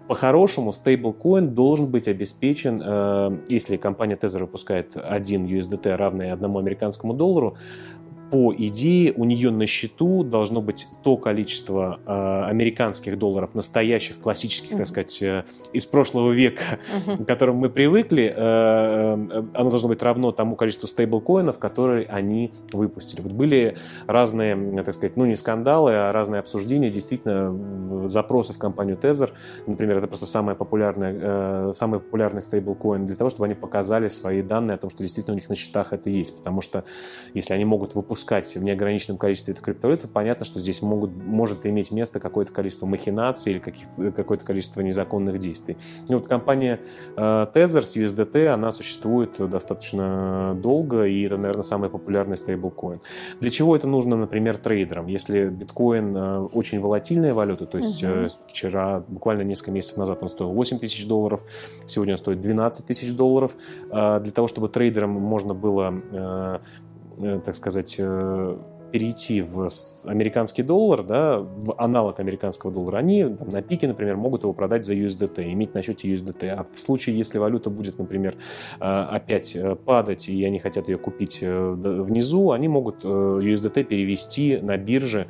По-хорошему, 0.07 0.71
стейблкоин 0.71 1.55
должен 1.55 1.87
быть 1.87 2.07
обеспечен, 2.07 2.81
э, 2.83 3.37
если 3.49 3.77
компания 3.77 4.15
Tether 4.15 4.39
выпускает 4.39 4.95
один 4.95 5.45
USDT, 5.45 5.95
равный 5.95 6.31
одному 6.31 6.59
американскому 6.59 7.13
доллару, 7.13 7.57
по 8.31 8.53
идее, 8.57 9.13
у 9.15 9.25
нее 9.25 9.51
на 9.51 9.67
счету 9.67 10.23
должно 10.23 10.61
быть 10.61 10.87
то 11.03 11.17
количество 11.17 11.99
э, 12.05 12.43
американских 12.49 13.17
долларов, 13.17 13.53
настоящих, 13.53 14.19
классических, 14.19 14.71
mm-hmm. 14.71 14.77
так 14.77 14.87
сказать, 14.87 15.21
э, 15.21 15.43
из 15.73 15.85
прошлого 15.85 16.31
века, 16.31 16.79
mm-hmm. 17.07 17.23
к 17.23 17.27
которым 17.27 17.57
мы 17.57 17.69
привыкли, 17.69 18.25
э, 18.25 18.33
э, 18.35 19.43
оно 19.53 19.69
должно 19.69 19.89
быть 19.89 20.01
равно 20.01 20.31
тому 20.31 20.55
количеству 20.55 20.87
стейблкоинов, 20.87 21.59
которые 21.59 22.07
они 22.07 22.51
выпустили. 22.73 23.21
Вот 23.21 23.31
были 23.31 23.77
разные, 24.07 24.83
так 24.83 24.95
сказать, 24.95 25.17
ну 25.17 25.25
не 25.25 25.35
скандалы, 25.35 25.93
а 25.93 26.11
разные 26.11 26.39
обсуждения, 26.39 26.89
действительно, 26.89 28.09
запросы 28.09 28.53
в 28.53 28.57
компанию 28.57 28.97
Tether, 28.97 29.31
например, 29.67 29.97
это 29.97 30.07
просто 30.07 30.25
самая 30.25 30.55
популярная, 30.55 31.15
э, 31.19 31.71
самый 31.73 31.99
популярный 31.99 32.41
стейблкоин 32.41 33.05
для 33.05 33.15
того, 33.15 33.29
чтобы 33.29 33.45
они 33.45 33.55
показали 33.55 34.07
свои 34.07 34.41
данные 34.41 34.75
о 34.75 34.77
том, 34.77 34.89
что 34.89 35.03
действительно 35.03 35.35
у 35.35 35.37
них 35.37 35.47
на 35.47 35.55
счетах 35.55 35.93
это 35.93 36.09
есть, 36.09 36.37
потому 36.37 36.61
что 36.61 36.83
если 37.33 37.53
они 37.53 37.65
могут 37.65 37.93
выпускать 37.95 38.14
выпускать 38.15 38.55
в 38.55 38.63
неограниченном 38.63 39.17
количестве 39.17 39.53
эту 39.53 39.61
криптовалюту, 39.61 40.07
понятно, 40.07 40.45
что 40.45 40.57
здесь 40.57 40.81
могут, 40.81 41.11
может 41.11 41.65
иметь 41.65 41.91
место 41.91 42.21
какое-то 42.21 42.53
количество 42.53 42.85
махинаций 42.85 43.51
или 43.51 44.11
какое-то 44.11 44.45
количество 44.45 44.79
незаконных 44.79 45.37
действий. 45.37 45.75
И 46.07 46.13
вот 46.13 46.29
компания 46.29 46.79
э, 47.17 47.21
Tether 47.53 47.83
с 47.83 47.97
USDT, 47.97 48.47
она 48.47 48.71
существует 48.71 49.31
достаточно 49.49 50.57
долго, 50.61 51.03
и 51.03 51.23
это, 51.23 51.35
наверное, 51.35 51.63
самый 51.63 51.89
популярный 51.89 52.37
стейблкоин. 52.37 53.01
Для 53.41 53.51
чего 53.51 53.75
это 53.75 53.85
нужно, 53.85 54.15
например, 54.15 54.57
трейдерам? 54.57 55.07
Если 55.07 55.49
биткоин 55.49 56.15
э, 56.15 56.39
очень 56.53 56.79
волатильная 56.79 57.33
валюта, 57.33 57.65
то 57.65 57.77
есть 57.77 58.01
угу. 58.01 58.27
вчера, 58.47 59.03
буквально 59.09 59.41
несколько 59.41 59.71
месяцев 59.71 59.97
назад 59.97 60.19
он 60.21 60.29
стоил 60.29 60.51
8 60.51 60.79
тысяч 60.79 61.05
долларов, 61.05 61.43
сегодня 61.85 62.13
он 62.13 62.17
стоит 62.17 62.39
12 62.39 62.85
тысяч 62.85 63.11
долларов. 63.11 63.55
Для 63.89 64.31
того, 64.33 64.47
чтобы 64.47 64.69
трейдерам 64.69 65.09
можно 65.09 65.53
было 65.53 66.61
так 67.45 67.55
сказать, 67.55 67.99
перейти 68.95 69.41
в 69.41 69.67
американский 70.05 70.63
доллар, 70.63 71.03
да, 71.03 71.39
в 71.39 71.75
аналог 71.77 72.21
американского 72.21 72.71
доллара, 72.71 72.99
они 72.99 73.25
там, 73.25 73.49
на 73.49 73.61
пике, 73.61 73.89
например, 73.89 74.15
могут 74.15 74.43
его 74.43 74.53
продать 74.53 74.85
за 74.85 74.93
USDT, 74.93 75.51
иметь 75.51 75.73
на 75.73 75.81
счете 75.81 76.13
USDT. 76.13 76.47
А 76.47 76.65
в 76.73 76.79
случае, 76.79 77.17
если 77.17 77.37
валюта 77.37 77.69
будет, 77.69 77.99
например, 77.99 78.37
а, 78.79 79.09
опять 79.11 79.53
э, 79.53 79.75
падать, 79.75 80.29
и 80.29 80.45
они 80.45 80.59
хотят 80.59 80.87
ее 80.87 80.97
купить 80.97 81.39
э, 81.41 81.71
внизу, 81.71 82.51
они 82.51 82.69
могут 82.69 83.03
э, 83.03 83.07
USDT 83.07 83.83
перевести 83.83 84.59
на 84.61 84.77
бирже, 84.77 85.27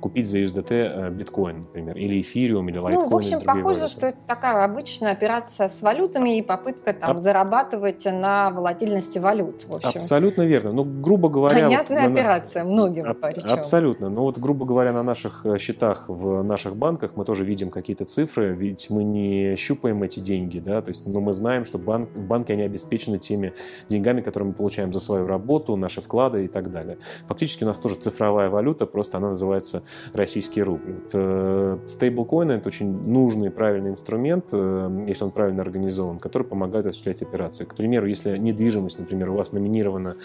купить 0.00 0.30
за 0.30 0.38
USDT 0.38 1.10
биткоин, 1.10 1.62
например, 1.62 1.96
или 1.96 2.20
эфириум, 2.20 2.68
или 2.68 2.78
лайткоин. 2.78 3.08
Ну, 3.08 3.16
в 3.16 3.18
общем, 3.18 3.40
похоже, 3.40 3.80
валюты. 3.80 3.88
что 3.88 4.06
это 4.06 4.18
такая 4.28 4.64
обычная 4.64 5.10
операция 5.10 5.66
с 5.66 5.82
валютами 5.82 6.38
и 6.38 6.42
попытка 6.42 6.92
там 6.92 7.10
Аб... 7.10 7.18
зарабатывать 7.18 8.04
на 8.04 8.50
волатильности 8.50 9.18
валют. 9.18 9.64
В 9.64 9.74
общем. 9.74 9.98
Абсолютно 9.98 10.42
верно. 10.42 10.72
Ну, 10.72 10.84
грубо 10.84 11.28
говоря... 11.28 11.60
Понятная 11.60 12.08
вот, 12.08 12.12
операция, 12.12 12.62
многим 12.62 12.99
Аб- 13.02 13.38
Абсолютно. 13.58 14.08
Но 14.08 14.22
вот, 14.22 14.38
грубо 14.38 14.66
говоря, 14.66 14.92
на 14.92 15.02
наших 15.02 15.44
э, 15.44 15.58
счетах 15.58 16.04
в 16.08 16.42
наших 16.42 16.76
банках 16.76 17.12
мы 17.16 17.24
тоже 17.24 17.44
видим 17.44 17.70
какие-то 17.70 18.04
цифры, 18.04 18.54
ведь 18.54 18.90
мы 18.90 19.04
не 19.04 19.56
щупаем 19.56 20.02
эти 20.02 20.20
деньги, 20.20 20.58
да, 20.58 20.82
то 20.82 20.88
есть, 20.88 21.06
но 21.06 21.20
мы 21.20 21.32
знаем, 21.32 21.64
что 21.64 21.78
банк, 21.78 22.10
банки, 22.10 22.52
они 22.52 22.62
обеспечены 22.62 23.18
теми 23.18 23.52
деньгами, 23.88 24.20
которые 24.20 24.48
мы 24.48 24.54
получаем 24.54 24.92
за 24.92 25.00
свою 25.00 25.26
работу, 25.26 25.76
наши 25.76 26.00
вклады 26.00 26.44
и 26.44 26.48
так 26.48 26.70
далее. 26.70 26.98
Фактически 27.28 27.64
у 27.64 27.66
нас 27.66 27.78
тоже 27.78 27.96
цифровая 27.96 28.50
валюта, 28.50 28.86
просто 28.86 29.18
она 29.18 29.30
называется 29.30 29.82
российский 30.14 30.62
рубль. 30.62 30.94
Вот, 31.12 31.90
стейблкоины 31.90 32.52
это 32.52 32.68
очень 32.68 32.90
нужный 32.90 33.48
и 33.48 33.50
правильный 33.50 33.90
инструмент, 33.90 34.46
э, 34.52 35.04
если 35.06 35.24
он 35.24 35.30
правильно 35.30 35.62
организован, 35.62 36.18
который 36.18 36.44
помогает 36.44 36.86
осуществлять 36.86 37.22
операции. 37.22 37.64
К 37.64 37.74
примеру, 37.74 38.06
если 38.06 38.36
недвижимость, 38.38 38.98
например, 38.98 39.30
у 39.30 39.34
вас 39.34 39.52
номинирована 39.52 40.16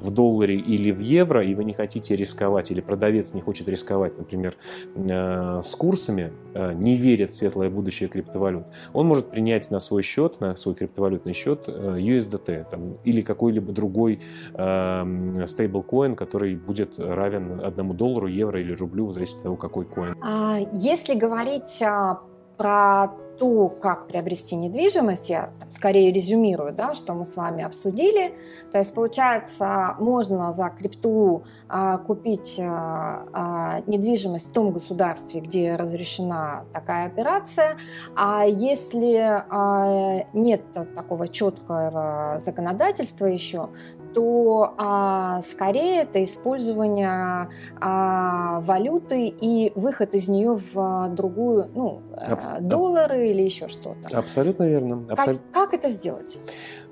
в 0.00 0.10
долларе 0.10 0.56
или 0.56 0.90
в 0.90 1.00
евро, 1.00 1.44
и 1.44 1.54
вы 1.54 1.64
не 1.64 1.72
хотите 1.72 2.15
рисковать, 2.16 2.70
или 2.70 2.80
продавец 2.80 3.34
не 3.34 3.40
хочет 3.40 3.68
рисковать, 3.68 4.18
например, 4.18 4.56
э, 4.94 5.60
с 5.62 5.74
курсами, 5.74 6.32
э, 6.54 6.72
не 6.74 6.96
верит 6.96 7.30
в 7.30 7.34
светлое 7.34 7.70
будущее 7.70 8.08
криптовалют, 8.08 8.64
он 8.92 9.06
может 9.06 9.30
принять 9.30 9.70
на 9.70 9.80
свой 9.80 10.02
счет, 10.02 10.40
на 10.40 10.56
свой 10.56 10.74
криптовалютный 10.74 11.32
счет 11.32 11.64
э, 11.68 11.98
USDT 11.98 12.66
там, 12.70 12.96
или 13.04 13.20
какой-либо 13.20 13.72
другой 13.72 14.20
стейблкоин, 14.52 16.16
который 16.16 16.56
будет 16.56 16.98
равен 16.98 17.60
одному 17.60 17.94
доллару, 17.94 18.26
евро 18.26 18.60
или 18.60 18.72
рублю, 18.72 19.06
в 19.06 19.12
зависимости 19.12 19.40
от 19.40 19.42
того, 19.44 19.56
какой 19.56 19.84
коин. 19.84 20.16
А 20.22 20.58
если 20.72 21.14
говорить 21.14 21.82
а, 21.82 22.20
про 22.56 23.12
то, 23.38 23.68
как 23.68 24.06
приобрести 24.06 24.56
недвижимость, 24.56 25.30
я 25.30 25.50
скорее 25.70 26.12
резюмирую, 26.12 26.72
да, 26.72 26.94
что 26.94 27.14
мы 27.14 27.26
с 27.26 27.36
вами 27.36 27.64
обсудили. 27.64 28.34
То 28.72 28.78
есть, 28.78 28.94
получается, 28.94 29.94
можно 29.98 30.52
за 30.52 30.70
крипту 30.70 31.44
а, 31.68 31.98
купить 31.98 32.58
а, 32.60 33.26
а, 33.32 33.80
недвижимость 33.86 34.50
в 34.50 34.52
том 34.52 34.72
государстве, 34.72 35.40
где 35.40 35.76
разрешена 35.76 36.64
такая 36.72 37.06
операция. 37.06 37.76
А 38.14 38.44
если 38.44 39.16
а, 39.16 40.24
нет 40.32 40.62
такого 40.94 41.28
четкого 41.28 42.38
законодательства 42.38 43.26
еще, 43.26 43.68
то 44.14 44.74
а, 44.78 45.42
скорее 45.42 46.02
это 46.02 46.24
использование 46.24 47.50
а, 47.78 48.60
валюты 48.60 49.28
и 49.28 49.72
выход 49.74 50.14
из 50.14 50.28
нее 50.28 50.54
в 50.54 51.08
другую, 51.10 51.68
ну, 51.74 52.00
Абс... 52.16 52.52
доллары 52.60 53.25
или 53.30 53.42
еще 53.42 53.68
что-то. 53.68 54.18
Абсолютно 54.18 54.68
верно. 54.68 55.04
Абсол... 55.08 55.34
Как, 55.52 55.70
как 55.70 55.74
это 55.74 55.90
сделать? 55.90 56.38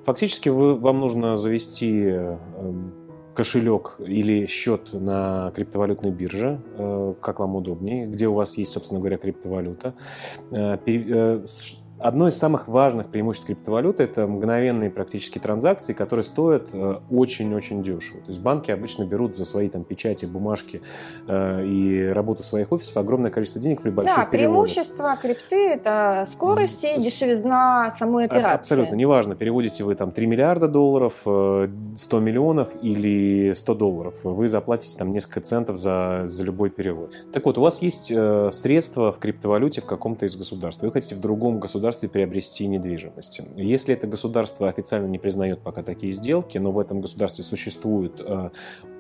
Фактически 0.05 0.49
вы, 0.49 0.75
вам 0.75 1.01
нужно 1.01 1.37
завести 1.37 2.03
э, 2.07 2.37
кошелек 3.35 3.97
или 3.99 4.47
счет 4.47 4.93
на 4.93 5.53
криптовалютной 5.55 6.11
бирже, 6.11 6.61
э, 6.77 7.15
как 7.21 7.41
вам 7.41 7.57
удобнее, 7.57 8.07
где 8.07 8.27
у 8.29 8.35
вас 8.35 8.57
есть, 8.59 8.73
собственно 8.73 9.01
говоря, 9.01 9.17
криптовалюта. 9.19 9.95
Э, 12.05 12.15
Одно 12.15 12.29
из 12.29 12.37
самых 12.37 12.69
важных 12.69 13.09
преимуществ 13.09 13.47
криптовалюты– 13.47 14.03
это 14.05 14.27
мгновенные 14.27 14.91
практически 14.91 15.39
транзакции, 15.39 15.95
которые 15.95 16.23
стоят 16.23 16.69
э, 16.73 16.97
очень-очень 17.11 17.83
дешево. 17.83 18.21
То 18.21 18.29
есть 18.29 18.41
банки 18.41 18.71
обычно 18.71 19.05
берут 19.05 19.37
за 19.37 19.45
свои 19.45 19.69
там 19.69 19.85
печати, 19.85 20.27
бумажки 20.27 20.83
э, 21.27 21.65
и 21.67 22.07
работу 22.09 22.43
своих 22.43 22.73
офисов 22.73 22.99
огромное 22.99 23.31
количество 23.31 23.61
денег 23.61 23.81
при 23.81 23.91
больших 23.91 24.15
Да, 24.15 24.27
преимущество 24.27 25.17
крипты– 25.21 25.69
это 25.71 26.25
скорость 26.27 26.85
и 26.85 27.01
дешевизна 27.01 27.91
самой 27.99 28.27
операции. 28.27 28.61
Абсолютно, 28.61 28.95
неважно, 28.95 29.35
переводите 29.35 29.83
вы 29.83 29.95
там 29.95 30.13
3 30.13 30.27
миллиарда 30.27 30.69
долларов, 30.69 31.21
100 31.23 31.69
э, 31.69 32.21
миллионов 32.21 32.73
или 32.83 33.55
100 33.55 33.75
долларов, 33.75 34.15
вы 34.25 34.49
заплатите 34.49 34.99
там 34.99 35.11
несколько 35.11 35.41
центов 35.41 35.79
за, 35.79 36.23
за 36.27 36.45
любой 36.45 36.71
перевод. 36.71 37.15
Так 37.33 37.47
вот, 37.47 37.57
у 37.59 37.63
вас 37.63 37.81
есть 37.81 38.13
средства 38.53 39.11
в 39.11 39.19
криптовалюте 39.19 39.81
в 39.81 39.87
каком-то 39.87 40.27
из 40.27 40.37
государств, 40.37 40.83
вы 40.83 40.93
хотите 40.93 41.15
в 41.15 41.21
другом 41.21 41.59
государстве 41.59 41.94
государстве 41.95 42.09
приобрести 42.09 42.67
недвижимость. 42.67 43.41
Если 43.57 43.95
это 43.95 44.07
государство 44.07 44.69
официально 44.69 45.07
не 45.07 45.19
признает 45.19 45.61
пока 45.61 45.83
такие 45.83 46.13
сделки, 46.13 46.59
но 46.59 46.71
в 46.71 46.79
этом 46.79 47.01
государстве 47.01 47.45
существуют 47.45 48.21
э, 48.21 48.51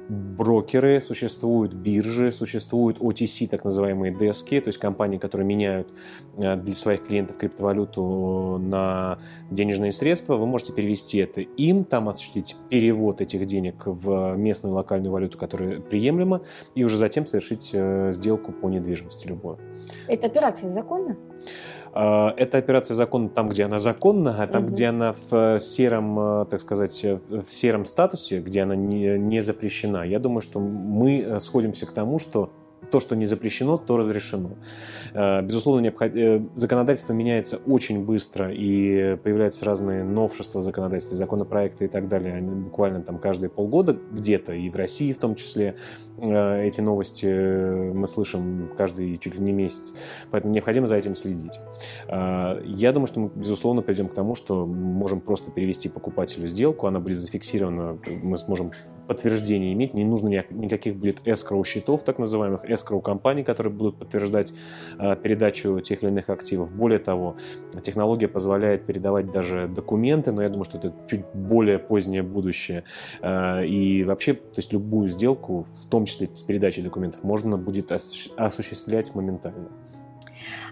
брокеры, 0.09 1.01
существуют 1.01 1.75
биржи, 1.75 2.31
существуют 2.31 2.99
OTC, 2.99 3.49
так 3.49 3.65
называемые 3.65 4.15
дески, 4.15 4.61
то 4.61 4.69
есть 4.69 4.79
компании, 4.79 5.19
которые 5.19 5.47
меняют 5.47 5.89
э, 6.37 6.57
для 6.57 6.77
своих 6.77 7.07
клиентов 7.07 7.37
криптовалюту 7.37 8.59
на 8.59 9.19
денежные 9.51 9.93
средства, 9.93 10.37
вы 10.37 10.47
можете 10.47 10.73
перевести 10.73 11.19
это 11.19 11.41
им, 11.41 11.85
там 11.85 12.09
осуществить 12.09 12.55
перевод 12.71 13.21
этих 13.21 13.45
денег 13.47 13.87
в 13.87 14.37
местную 14.37 14.75
локальную 14.75 15.13
валюту, 15.13 15.37
которая 15.37 15.81
приемлема, 15.81 16.43
и 16.77 16.85
уже 16.85 16.97
затем 16.97 17.27
совершить 17.27 17.71
э, 17.73 18.13
сделку 18.13 18.53
по 18.53 18.69
недвижимости 18.69 19.27
любую. 19.27 19.59
Эта 20.07 20.27
операция 20.27 20.71
законна? 20.71 21.17
А, 21.97 22.35
эта 22.37 22.59
операция 22.59 22.97
законна 22.97 23.29
там, 23.29 23.49
где 23.49 23.65
она 23.65 23.79
законна, 23.79 24.43
а 24.43 24.49
там, 24.49 24.65
угу. 24.65 24.73
где 24.73 24.87
она 24.87 25.13
в 25.13 25.33
э, 25.57 25.61
сером, 25.61 26.19
э, 26.19 26.47
так 26.47 26.61
сказать, 26.61 27.05
э, 27.05 27.21
в 27.31 27.49
сером 27.49 27.87
статусе, 27.87 28.41
где 28.41 28.63
она 28.63 28.75
не, 28.75 29.17
не 29.17 29.41
запрещена, 29.43 30.03
я 30.03 30.19
думаю, 30.19 30.41
что 30.41 30.59
мы 30.59 31.39
сходимся 31.39 31.87
к 31.87 31.93
тому, 31.93 32.19
что 32.19 32.51
то, 32.91 33.01
что 33.01 33.17
не 33.17 33.25
запрещено, 33.25 33.79
то 33.79 33.97
разрешено. 33.97 34.51
Э, 35.13 35.43
безусловно, 35.43 35.81
необход... 35.81 36.11
Э, 36.15 36.43
законодательство 36.55 37.13
меняется 37.13 37.61
очень 37.67 38.05
быстро, 38.05 38.53
и 38.53 39.17
появляются 39.17 39.65
разные 39.65 40.05
новшества 40.05 40.63
законодательства, 40.63 41.17
законопроекты 41.17 41.87
и 41.87 41.89
так 41.89 42.09
далее. 42.09 42.35
Они 42.35 42.51
буквально 42.51 43.03
там 43.03 43.19
каждые 43.19 43.51
полгода 43.51 43.97
где-то, 44.13 44.53
и 44.53 44.71
в 44.71 44.77
России 44.77 45.13
в 45.13 45.19
том 45.19 45.35
числе, 45.35 45.77
э, 46.19 46.67
эти 46.67 46.81
новости 46.81 47.27
мы 47.27 48.07
слышим 48.07 48.71
каждый 48.77 49.17
чуть 49.17 49.35
ли 49.35 49.41
не 49.41 49.53
месяц. 49.53 49.95
Поэтому 50.31 50.53
необходимо 50.53 50.87
за 50.87 50.97
этим 50.97 51.17
следить. 51.17 51.59
Я 52.09 52.93
думаю, 52.93 53.07
что 53.07 53.21
мы, 53.21 53.31
безусловно, 53.35 53.83
придем 53.83 54.09
к 54.09 54.15
тому, 54.15 54.35
что 54.35 54.67
можем 54.67 55.21
просто 55.21 55.51
перевести 55.51 55.89
покупателю 55.89 56.47
сделку, 56.47 56.87
она 56.87 57.01
будет 57.01 57.19
зафиксирована, 57.19 57.99
мы 58.23 58.37
сможем 58.37 58.73
подтверждение 59.07 59.73
иметь, 59.73 59.95
не 59.95 60.05
нужно 60.05 60.29
никаких 60.29 60.97
будет 60.97 61.21
escrow 61.27 61.65
счетов, 61.65 62.05
так 62.05 62.19
называемых 62.19 62.65
escrow 62.75 63.01
компаний, 63.01 63.43
которые 63.45 63.73
будут 63.73 63.99
подтверждать 63.99 64.53
э, 64.99 65.17
передачу 65.17 65.81
тех 65.81 66.03
или 66.03 66.11
иных 66.11 66.31
активов. 66.31 66.75
Более 66.75 66.99
того, 66.99 67.37
технология 67.83 68.29
позволяет 68.29 68.87
передавать 68.87 69.31
даже 69.33 69.69
документы, 69.69 70.33
но 70.33 70.43
я 70.43 70.49
думаю, 70.49 70.65
что 70.65 70.79
это 70.79 70.93
чуть 71.07 71.25
более 71.35 71.79
позднее 71.79 72.23
будущее. 72.23 72.85
Э, 73.23 73.65
и 73.67 74.05
вообще, 74.05 74.35
то 74.35 74.57
есть 74.57 74.73
любую 74.73 75.09
сделку, 75.09 75.67
в 75.83 75.87
том 75.87 76.07
числе 76.07 76.29
с 76.35 76.43
передачей 76.43 76.83
документов, 76.83 77.23
можно 77.23 77.57
будет 77.57 77.93
осуществлять 77.93 79.15
моментально. 79.15 79.69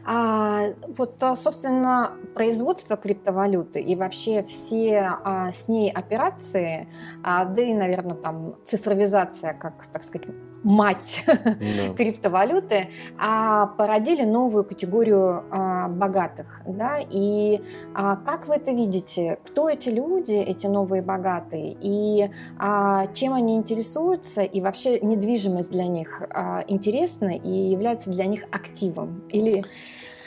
А, 0.05 0.71
вот, 0.97 1.23
а, 1.23 1.37
собственно, 1.37 2.13
производство 2.35 2.97
криптовалюты 2.97 3.81
и 3.81 3.95
вообще 3.95 4.43
все 4.43 5.17
а, 5.23 5.53
с 5.53 5.69
ней 5.69 5.91
операции, 5.91 6.89
а, 7.23 7.45
да 7.45 7.63
и, 7.63 7.73
наверное, 7.73 8.17
там 8.17 8.57
цифровизация, 8.65 9.55
как, 9.55 9.87
так 9.93 10.03
сказать, 10.03 10.29
мать 10.63 11.25
да. 11.27 11.95
криптовалюты, 11.97 12.89
а 13.19 13.67
породили 13.67 14.25
новую 14.25 14.65
категорию 14.65 15.45
а, 15.51 15.89
богатых. 15.89 16.61
Да? 16.67 16.99
И 16.99 17.61
а, 17.95 18.17
как 18.17 18.47
вы 18.49 18.57
это 18.57 18.73
видите? 18.73 19.39
Кто 19.45 19.69
эти 19.69 19.89
люди, 19.89 20.33
эти 20.33 20.67
новые 20.67 21.03
богатые? 21.03 21.77
И 21.81 22.31
а, 22.59 23.07
чем 23.09 23.35
они 23.35 23.57
интересуются? 23.57 24.43
И 24.43 24.61
вообще 24.61 25.01
недвижимость 25.01 25.71
для 25.71 25.87
них 25.87 26.23
а, 26.31 26.65
интересна 26.69 27.37
и 27.37 27.51
является 27.51 28.11
для 28.11 28.27
них 28.27 28.43
активом? 28.51 29.25
Или 29.31 29.65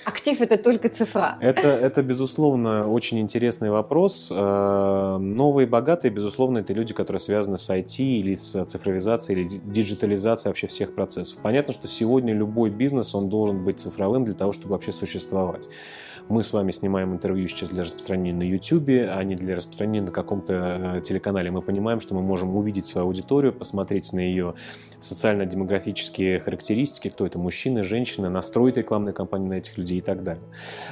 Актив 0.06 0.39
это 0.39 0.58
только 0.58 0.89
цифра. 0.89 1.38
Это, 1.41 1.62
это, 1.62 2.04
безусловно, 2.04 2.88
очень 2.88 3.20
интересный 3.20 3.72
вопрос. 3.72 4.32
Э, 4.32 5.18
новые 5.20 5.65
богатые, 5.65 6.12
безусловно, 6.12 6.60
это 6.60 6.74
люди, 6.74 6.94
которые 6.94 7.20
связаны 7.20 7.58
с 7.58 7.68
IT 7.72 7.98
или 7.98 8.36
с 8.36 8.65
цифровизацией, 8.65 9.41
или 9.41 9.62
диджитализацией 9.63 10.52
вообще 10.52 10.68
всех 10.68 10.94
процессов. 10.94 11.39
Понятно, 11.41 11.74
что 11.74 11.88
сегодня 11.88 12.36
любой 12.36 12.70
бизнес, 12.70 13.15
он 13.15 13.30
должен 13.30 13.65
быть 13.65 13.80
цифровым 13.80 14.26
для 14.26 14.36
того, 14.36 14.52
чтобы 14.52 14.74
вообще 14.74 14.91
существовать. 14.91 15.63
Мы 16.27 16.43
с 16.43 16.53
вами 16.53 16.71
снимаем 16.71 17.13
интервью 17.13 17.47
сейчас 17.47 17.69
для 17.69 17.83
распространения 17.83 18.33
на 18.33 18.41
YouTube, 18.41 18.89
а 18.89 19.23
не 19.23 19.35
для 19.35 19.55
распространения 19.55 20.01
на 20.01 20.11
каком-то 20.11 20.95
э, 20.97 21.01
телеканале. 21.01 21.51
Мы 21.51 21.61
понимаем, 21.61 21.99
что 21.99 22.15
мы 22.15 22.23
можем 22.23 22.55
увидеть 22.55 22.88
свою 22.88 23.05
аудиторию, 23.07 23.53
посмотреть 23.53 24.11
на 24.11 24.21
ее 24.21 24.55
социально-демографические 24.99 26.39
характеристики, 26.39 27.09
кто 27.09 27.27
это, 27.27 27.38
мужчины, 27.38 27.83
женщины, 27.83 28.29
настроить 28.29 28.77
рекламные 28.77 29.13
кампании 29.13 29.49
на 29.49 29.53
этих 29.55 29.77
людей 29.77 29.99
и 29.99 30.01
так 30.01 30.23
далее. 30.23 30.43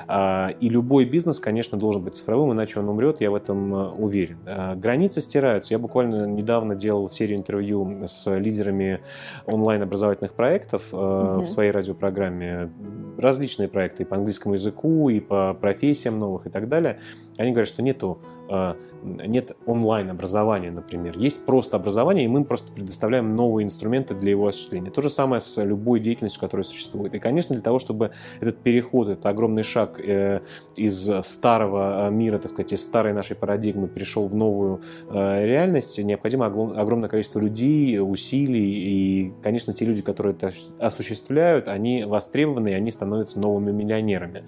А, 0.07 0.49
и 0.59 0.69
любой 0.69 1.05
бизнес, 1.05 1.39
конечно, 1.39 1.79
должен 1.79 2.03
быть 2.03 2.15
цифровым, 2.15 2.53
иначе 2.53 2.79
он 2.79 2.87
умрет, 2.89 3.19
я 3.19 3.31
в 3.31 3.35
этом 3.35 3.73
э, 3.73 3.89
уверен. 3.89 4.37
А, 4.45 4.75
границы 4.75 5.21
стираются. 5.21 5.73
Я 5.73 5.79
буквально 5.79 6.27
недавно 6.27 6.75
делал 6.75 7.09
серию 7.09 7.39
интервью 7.39 8.05
с 8.05 8.29
лидерами 8.37 8.99
онлайн-образовательных 9.47 10.33
проектов 10.33 10.93
угу. 10.93 11.41
в 11.41 11.47
своей 11.47 11.71
радиопрограмме. 11.71 12.71
Различные 13.17 13.67
проекты 13.67 14.03
и 14.03 14.05
по 14.05 14.15
английскому 14.15 14.53
языку, 14.53 15.09
и 15.09 15.22
по 15.27 15.53
профессиям 15.53 16.19
новых 16.19 16.47
и 16.47 16.49
так 16.49 16.67
далее, 16.69 16.99
они 17.37 17.51
говорят, 17.51 17.69
что 17.69 17.81
нету 17.81 18.19
а, 18.49 18.77
нет 19.03 19.55
онлайн-образования, 19.65 20.69
например. 20.69 21.17
Есть 21.17 21.45
просто 21.45 21.77
образование, 21.77 22.25
и 22.25 22.27
мы 22.27 22.43
просто 22.43 22.71
предоставляем 22.71 23.35
новые 23.35 23.65
инструменты 23.65 24.13
для 24.13 24.31
его 24.31 24.47
осуществления. 24.47 24.91
То 24.91 25.01
же 25.01 25.09
самое 25.09 25.39
с 25.39 25.63
любой 25.63 25.99
деятельностью, 25.99 26.41
которая 26.41 26.63
существует. 26.63 27.13
И, 27.15 27.19
конечно, 27.19 27.55
для 27.55 27.63
того, 27.63 27.79
чтобы 27.79 28.11
этот 28.41 28.57
переход, 28.57 29.07
этот 29.07 29.25
огромный 29.25 29.63
шаг 29.63 29.99
э, 29.99 30.41
из 30.75 31.09
старого 31.25 32.09
мира, 32.09 32.37
так 32.37 32.51
сказать, 32.51 32.73
из 32.73 32.81
старой 32.81 33.13
нашей 33.13 33.35
парадигмы 33.35 33.87
перешел 33.87 34.27
в 34.27 34.35
новую 34.35 34.81
э, 35.09 35.45
реальность, 35.45 35.97
необходимо 35.97 36.45
огромное 36.45 37.09
количество 37.09 37.39
людей, 37.39 37.99
усилий. 37.99 39.23
И, 39.25 39.33
конечно, 39.41 39.73
те 39.73 39.85
люди, 39.85 40.01
которые 40.01 40.35
это 40.35 40.51
осуществляют, 40.79 41.67
они 41.67 42.03
востребованы, 42.03 42.69
и 42.69 42.73
они 42.73 42.91
становятся 42.91 43.39
новыми 43.39 43.71
миллионерами. 43.71 44.43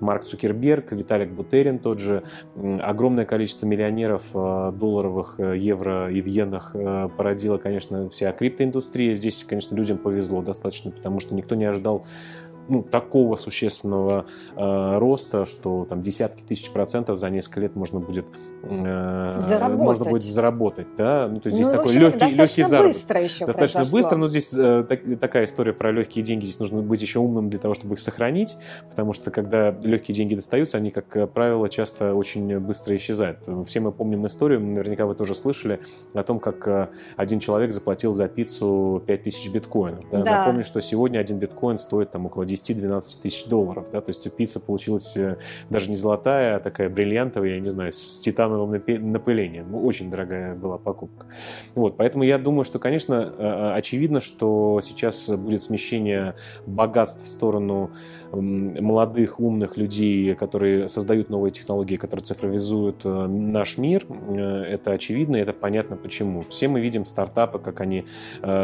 Марк 0.00 0.24
Цукерберг, 0.24 0.92
Виталик 0.92 1.30
Бутерин 1.30 1.78
тот 1.78 1.98
же. 1.98 2.22
Огромное 2.56 3.24
количество 3.24 3.66
миллионеров 3.66 4.30
э, 4.34 4.72
долларовых, 4.74 5.34
э, 5.38 5.56
евро 5.58 6.10
и 6.10 6.20
в 6.20 6.26
иенах 6.26 6.72
э, 6.74 7.08
породила, 7.16 7.58
конечно, 7.58 8.08
вся 8.08 8.32
криптоиндустрия. 8.32 9.14
Здесь, 9.14 9.44
конечно, 9.44 9.74
людям 9.74 9.98
повезло 9.98 10.42
достаточно, 10.42 10.90
потому 10.90 11.20
что 11.20 11.34
никто 11.34 11.54
не 11.54 11.64
ожидал 11.64 12.04
ну, 12.70 12.82
такого 12.82 13.36
существенного 13.36 14.26
э, 14.56 14.98
роста, 14.98 15.44
что 15.44 15.84
там 15.84 16.02
десятки 16.02 16.42
тысяч 16.42 16.70
процентов 16.70 17.18
за 17.18 17.30
несколько 17.30 17.60
лет 17.60 17.76
можно 17.76 18.00
будет 18.00 18.26
э, 18.62 19.68
можно 19.70 20.04
будет 20.04 20.24
заработать, 20.24 20.86
да, 20.96 21.28
ну 21.28 21.40
то 21.40 21.48
есть 21.48 21.56
здесь 21.56 21.66
ну, 21.66 21.72
такой 21.72 21.92
легкий, 21.94 22.36
легкий 22.36 22.62
заработок. 22.62 22.94
быстро 22.94 23.22
еще 23.22 23.46
Достаточно 23.46 23.80
произошло. 23.80 23.98
быстро, 23.98 24.16
но 24.16 24.28
здесь 24.28 24.54
э, 24.54 24.84
так, 24.88 25.00
такая 25.20 25.44
история 25.44 25.72
про 25.72 25.92
легкие 25.92 26.24
деньги, 26.24 26.44
здесь 26.44 26.58
нужно 26.58 26.82
быть 26.82 27.02
еще 27.02 27.18
умным 27.18 27.50
для 27.50 27.58
того, 27.58 27.74
чтобы 27.74 27.94
их 27.94 28.00
сохранить, 28.00 28.56
потому 28.88 29.12
что 29.12 29.30
когда 29.30 29.70
легкие 29.70 30.14
деньги 30.14 30.34
достаются, 30.34 30.76
они, 30.76 30.90
как 30.90 31.32
правило, 31.32 31.68
часто 31.68 32.14
очень 32.14 32.58
быстро 32.60 32.96
исчезают. 32.96 33.48
Все 33.66 33.80
мы 33.80 33.92
помним 33.92 34.26
историю, 34.26 34.60
наверняка 34.60 35.06
вы 35.06 35.14
тоже 35.14 35.34
слышали 35.34 35.80
о 36.14 36.22
том, 36.22 36.38
как 36.38 36.66
э, 36.68 36.88
один 37.16 37.40
человек 37.40 37.72
заплатил 37.72 38.12
за 38.12 38.28
пиццу 38.28 39.02
5000 39.06 39.50
биткоинов. 39.50 40.04
Да? 40.10 40.22
Да. 40.22 40.38
Напомню, 40.38 40.64
что 40.64 40.80
сегодня 40.80 41.18
один 41.18 41.38
биткоин 41.38 41.78
стоит 41.78 42.10
там 42.10 42.26
около 42.26 42.44
10 42.44 42.59
10-12 42.68 43.22
тысяч 43.22 43.46
долларов, 43.46 43.88
да, 43.92 44.00
то 44.00 44.10
есть 44.10 44.30
пицца 44.36 44.60
получилась 44.60 45.16
э, 45.16 45.36
даже 45.68 45.90
не 45.90 45.96
золотая, 45.96 46.56
а 46.56 46.60
такая 46.60 46.88
бриллиантовая, 46.88 47.54
я 47.54 47.60
не 47.60 47.70
знаю, 47.70 47.92
с 47.92 48.20
титановым 48.20 48.70
напылением. 48.70 49.70
Ну, 49.70 49.84
очень 49.84 50.10
дорогая 50.10 50.54
была 50.54 50.78
покупка. 50.78 51.26
Вот, 51.74 51.96
поэтому 51.96 52.24
я 52.24 52.38
думаю, 52.38 52.64
что, 52.64 52.78
конечно, 52.78 53.14
э, 53.14 53.42
э, 53.42 53.72
очевидно, 53.74 54.20
что 54.20 54.80
сейчас 54.82 55.28
будет 55.28 55.62
смещение 55.62 56.34
богатств 56.66 57.24
в 57.24 57.28
сторону 57.28 57.90
молодых, 58.32 59.40
умных 59.40 59.76
людей, 59.76 60.36
которые 60.36 60.88
создают 60.88 61.30
новые 61.30 61.50
технологии, 61.50 61.96
которые 61.96 62.22
цифровизуют 62.22 63.04
наш 63.04 63.76
мир. 63.76 64.06
Это 64.06 64.92
очевидно, 64.92 65.36
это 65.36 65.52
понятно 65.52 65.96
почему. 65.96 66.44
Все 66.48 66.68
мы 66.68 66.80
видим 66.80 67.06
стартапы, 67.06 67.58
как 67.58 67.80
они 67.80 68.04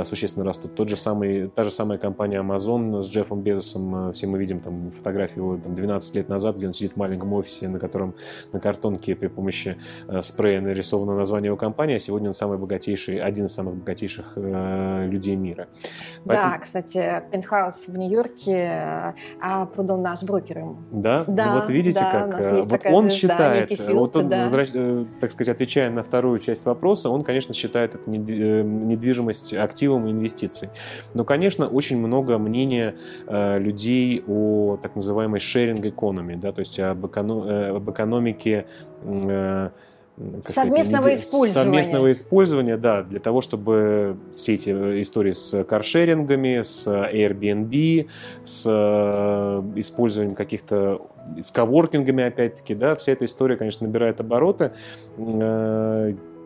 существенно 0.05 0.45
растут. 0.45 0.77
Тот 0.77 0.89
же 0.89 0.97
самый, 0.97 1.49
та 1.49 1.65
же 1.65 1.73
самая 1.73 1.99
компания 1.99 2.41
Amazon 2.41 3.03
с 3.03 3.11
Джеффом 3.11 3.41
Безосом 3.41 3.86
Э, 3.95 4.13
все 4.13 4.27
мы 4.27 4.39
видим 4.39 4.61
там 4.61 4.91
фотографию 4.91 5.45
его 5.45 5.57
там, 5.59 5.75
12 5.75 6.15
лет 6.15 6.29
назад, 6.29 6.57
где 6.57 6.67
он 6.67 6.73
сидит 6.73 6.93
в 6.93 6.97
маленьком 6.97 7.33
офисе, 7.33 7.69
на 7.69 7.79
котором 7.79 8.15
на 8.53 8.61
картонке 8.61 9.15
при 9.15 9.29
помощи 9.29 9.77
э, 10.09 10.23
спрея 10.23 10.61
нарисовано 10.61 11.17
название 11.17 11.49
его 11.49 11.57
компании, 11.57 11.97
а 11.97 11.99
сегодня 11.99 12.29
он 12.29 12.35
самый 12.35 12.59
богатейший, 12.59 13.19
один 13.19 13.47
из 13.47 13.55
самых 13.55 13.77
богатейших 13.77 14.33
э, 14.37 15.07
людей 15.07 15.37
мира. 15.37 15.69
Поэтому... 16.25 16.53
Да, 16.53 16.59
кстати, 16.59 17.23
пентхаус 17.31 17.89
в 17.89 17.97
Нью-Йорке 17.97 19.15
а, 19.41 19.67
продал 19.67 20.01
наш 20.01 20.23
брокер 20.23 20.59
ему. 20.59 20.79
Да? 20.91 21.25
да 21.27 21.55
ну, 21.55 21.61
вот 21.61 21.71
видите, 21.71 22.01
да, 22.01 22.29
как 22.29 22.41
э, 22.41 22.63
вот 22.63 22.81
он 22.87 23.09
звезда, 23.09 23.09
считает, 23.09 23.69
Филд, 23.71 23.91
вот 23.91 24.17
он, 24.17 24.29
да. 24.29 24.49
так 25.21 25.31
сказать, 25.31 25.55
отвечая 25.55 25.91
на 25.91 26.03
вторую 26.03 26.39
часть 26.39 26.65
вопроса, 26.65 27.11
он, 27.11 27.23
конечно, 27.23 27.55
считает 27.55 27.95
эту 27.95 28.11
недвижимость 28.11 29.55
активом 29.55 30.07
и 30.07 30.11
инвестицией. 30.11 30.73
Но, 31.15 31.25
конечно, 31.25 31.67
очень 31.67 31.99
много 31.99 32.39
мнения 32.39 32.95
людей 33.29 33.66
людей 33.67 34.23
о 34.27 34.79
так 34.83 34.95
называемой 34.95 35.41
sharing 35.41 35.83
economy, 35.83 36.37
да, 36.37 36.53
то 36.53 36.61
есть 36.61 36.79
об, 36.81 37.05
эко- 37.07 37.23
э, 37.23 37.77
об 37.77 37.91
экономике 37.91 38.67
э, 39.03 39.71
совместного 40.47 41.03
сказать, 41.03 41.21
использования. 41.21 41.65
Совместного 41.65 42.13
использования, 42.13 42.77
да, 42.77 43.03
для 43.03 43.21
того, 43.21 43.41
чтобы 43.41 44.17
все 44.35 44.55
эти 44.55 44.71
истории 45.03 45.33
с 45.33 45.65
каршерингами, 45.65 46.63
с 46.63 46.87
Airbnb, 46.87 48.09
с 48.45 48.65
э, 48.67 49.79
использованием 49.81 50.35
каких-то 50.35 51.03
с 51.41 51.51
коворкингами, 51.51 52.25
опять-таки, 52.25 52.75
да, 52.75 52.95
вся 52.95 53.13
эта 53.13 53.25
история, 53.25 53.57
конечно, 53.57 53.87
набирает 53.87 54.21
обороты 54.21 54.73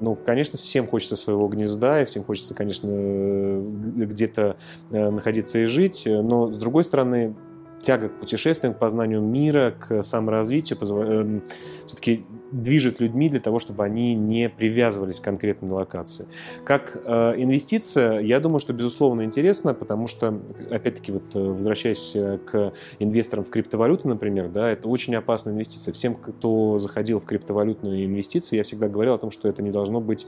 ну, 0.01 0.17
конечно, 0.17 0.59
всем 0.59 0.87
хочется 0.87 1.17
своего 1.17 1.47
гнезда, 1.49 2.03
и 2.03 2.05
всем 2.05 2.25
хочется, 2.25 2.55
конечно, 2.55 2.89
где-то 2.91 4.57
э, 4.91 5.11
находиться 5.11 5.59
и 5.59 5.65
жить, 5.67 6.05
но, 6.07 6.51
с 6.51 6.57
другой 6.57 6.85
стороны, 6.85 7.35
тяга 7.83 8.09
к 8.09 8.19
путешествиям, 8.19 8.75
к 8.75 8.79
познанию 8.79 9.21
мира, 9.21 9.75
к 9.79 10.03
саморазвитию 10.03 10.79
эм, 10.81 11.43
все-таки 11.87 12.25
движет 12.53 13.01
людьми 13.01 13.29
для 13.29 13.41
того, 13.41 13.59
чтобы 13.59 13.85
они 13.85 14.15
не 14.15 14.49
привязывались 14.49 15.21
к 15.21 15.25
конкретной 15.25 15.71
локации. 15.71 16.27
Как 16.65 16.97
э, 17.05 17.35
инвестиция, 17.37 18.21
я 18.21 18.41
думаю, 18.41 18.61
что 18.61 18.73
безусловно 18.73 19.25
интересно, 19.25 19.75
потому 19.75 20.07
что, 20.07 20.41
опять-таки, 20.71 21.13
вот 21.13 21.23
э, 21.35 21.39
возвращаясь 21.39 22.13
э, 22.15 22.39
к 22.39 22.73
инвесторам 22.99 23.45
в 23.45 23.51
криптовалюту, 23.51 24.09
например, 24.09 24.49
да, 24.49 24.71
это 24.71 24.89
очень 24.89 25.15
опасная 25.15 25.55
инвестиция. 25.55 25.93
Всем, 25.93 26.15
кто 26.15 26.79
заходил 26.79 27.21
в 27.21 27.25
криптовалютные 27.25 28.07
инвестиции, 28.07 28.57
я 28.57 28.65
всегда 28.65 28.89
говорил 28.89 29.15
о 29.15 29.19
том, 29.19 29.31
что 29.31 29.49
это 29.49 29.63
не 29.63 29.71
должно 29.71 30.01
быть 30.01 30.27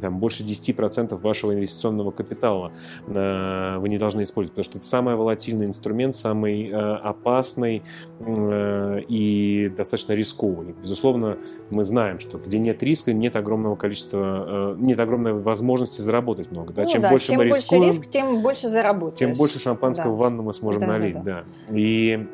там, 0.00 0.18
больше 0.18 0.42
10% 0.42 1.16
вашего 1.20 1.54
инвестиционного 1.54 2.10
капитала. 2.10 2.72
Э, 3.06 3.78
вы 3.78 3.88
не 3.88 3.98
должны 3.98 4.22
использовать, 4.22 4.52
потому 4.52 4.64
что 4.64 4.78
это 4.78 4.86
самый 4.86 5.16
волатильный 5.16 5.66
инструмент, 5.66 6.14
самый 6.14 6.68
э, 6.68 6.72
опасный 6.74 7.82
э, 8.20 9.00
и 9.08 9.53
достаточно 9.68 10.12
рисковый. 10.12 10.74
Безусловно, 10.80 11.38
мы 11.70 11.84
знаем, 11.84 12.18
что 12.18 12.38
где 12.38 12.58
нет 12.58 12.82
риска, 12.82 13.12
нет 13.12 13.36
огромного 13.36 13.76
количества, 13.76 14.74
э, 14.74 14.76
нет 14.78 14.98
огромной 15.00 15.32
возможности 15.32 16.00
заработать 16.00 16.50
много. 16.50 16.72
Да? 16.72 16.82
Ну, 16.82 16.88
чем 16.88 17.02
да, 17.02 17.10
больше 17.10 17.28
чем 17.28 17.36
мы 17.38 17.44
больше 17.48 17.62
рискуем, 17.62 17.82
риск, 17.84 18.10
тем 18.10 18.42
больше 18.42 18.68
заработаешь. 18.68 19.18
Тем 19.18 19.34
больше 19.34 19.58
шампанского 19.58 20.10
да. 20.10 20.12
в 20.12 20.16
ванну 20.18 20.42
мы 20.42 20.54
сможем 20.54 20.80
да, 20.80 20.86
налить. 20.86 21.14
Да, 21.14 21.22
да. 21.22 21.44
да. 21.68 21.74
И 21.76 22.26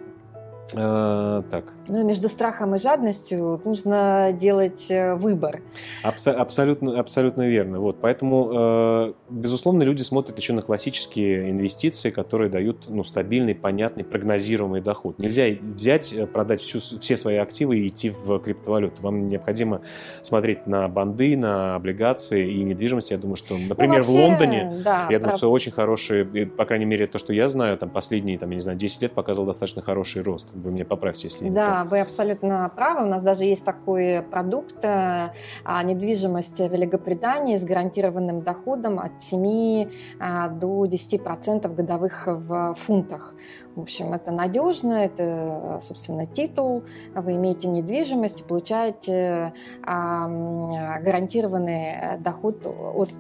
Э, 0.75 1.43
так. 1.51 1.65
Ну, 1.89 2.05
между 2.05 2.29
страхом 2.29 2.75
и 2.75 2.79
жадностью 2.79 3.61
нужно 3.65 4.33
делать 4.33 4.87
э, 4.91 5.15
выбор. 5.15 5.61
Абсо- 6.05 6.33
абсолютно, 6.33 6.99
абсолютно 6.99 7.49
верно. 7.49 7.81
Вот, 7.81 7.97
поэтому, 8.01 8.51
э, 8.53 9.13
безусловно, 9.29 9.83
люди 9.83 10.03
смотрят 10.03 10.37
еще 10.39 10.53
на 10.53 10.63
классические 10.63 11.51
инвестиции, 11.51 12.11
которые 12.11 12.51
дают 12.51 12.89
ну, 12.89 13.03
стабильный, 13.03 13.55
понятный, 13.55 14.05
прогнозируемый 14.05 14.81
доход. 14.81 15.19
Нельзя 15.19 15.45
взять, 15.61 16.15
продать 16.33 16.61
всю, 16.61 16.79
все 16.79 17.17
свои 17.17 17.37
активы 17.37 17.79
и 17.79 17.89
идти 17.89 18.11
в 18.11 18.39
криптовалюту. 18.39 19.03
Вам 19.03 19.29
необходимо 19.29 19.83
смотреть 20.23 20.67
на 20.67 20.89
банды, 20.89 21.37
на 21.37 21.75
облигации 21.75 22.51
и 22.51 22.63
недвижимость. 22.63 23.11
Я 23.11 23.19
думаю, 23.19 23.37
что, 23.37 23.57
ну, 23.57 23.69
например, 23.69 23.91
ну, 23.91 23.97
вообще, 23.99 24.13
в 24.13 24.15
Лондоне, 24.15 24.73
да, 24.85 25.07
я 25.11 25.19
думаю, 25.19 25.37
что 25.37 25.51
очень 25.51 25.73
хорошие, 25.73 26.25
по 26.25 26.65
крайней 26.65 26.85
мере, 26.85 27.07
то, 27.07 27.19
что 27.19 27.33
я 27.33 27.49
знаю, 27.49 27.77
там 27.79 27.91
последние, 27.91 28.39
там, 28.39 28.51
я 28.51 28.57
не 28.57 28.61
знаю, 28.61 28.79
10 28.79 29.03
лет 29.03 29.13
показывал 29.13 29.47
достаточно 29.47 29.83
хороший 29.83 30.23
рост. 30.23 30.49
Вы 30.61 30.71
меня 30.73 30.85
поправьте, 30.85 31.29
если 31.29 31.45
не 31.45 31.51
Да, 31.51 31.85
вы 31.85 32.01
абсолютно 32.01 32.71
правы. 32.75 33.07
У 33.07 33.09
нас 33.09 33.23
даже 33.23 33.45
есть 33.45 33.65
такой 33.65 34.23
продукт 34.23 34.85
э, 34.85 35.33
а, 35.65 35.83
недвижимость 35.83 36.59
в 36.59 36.73
Великобритании 36.73 37.57
с 37.57 37.65
гарантированным 37.65 38.43
доходом 38.43 38.99
от 38.99 39.23
7 39.23 39.89
а, 40.19 40.49
до 40.49 40.85
10% 40.85 41.75
годовых 41.75 42.25
в 42.27 42.75
фунтах. 42.75 43.35
В 43.77 43.83
общем, 43.83 44.13
это 44.13 44.31
надежно, 44.31 44.95
это, 44.95 45.81
собственно, 45.83 46.27
титул. 46.27 46.83
Вы 47.15 47.37
имеете 47.37 47.69
недвижимость 47.69 48.45
получаете 48.45 49.53
а, 49.83 50.29
гарантированный 51.01 52.19
доход 52.19 52.67
от 52.67 53.13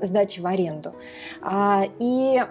сдачи 0.00 0.40
в 0.40 0.46
аренду. 0.46 0.92
И 1.98 2.44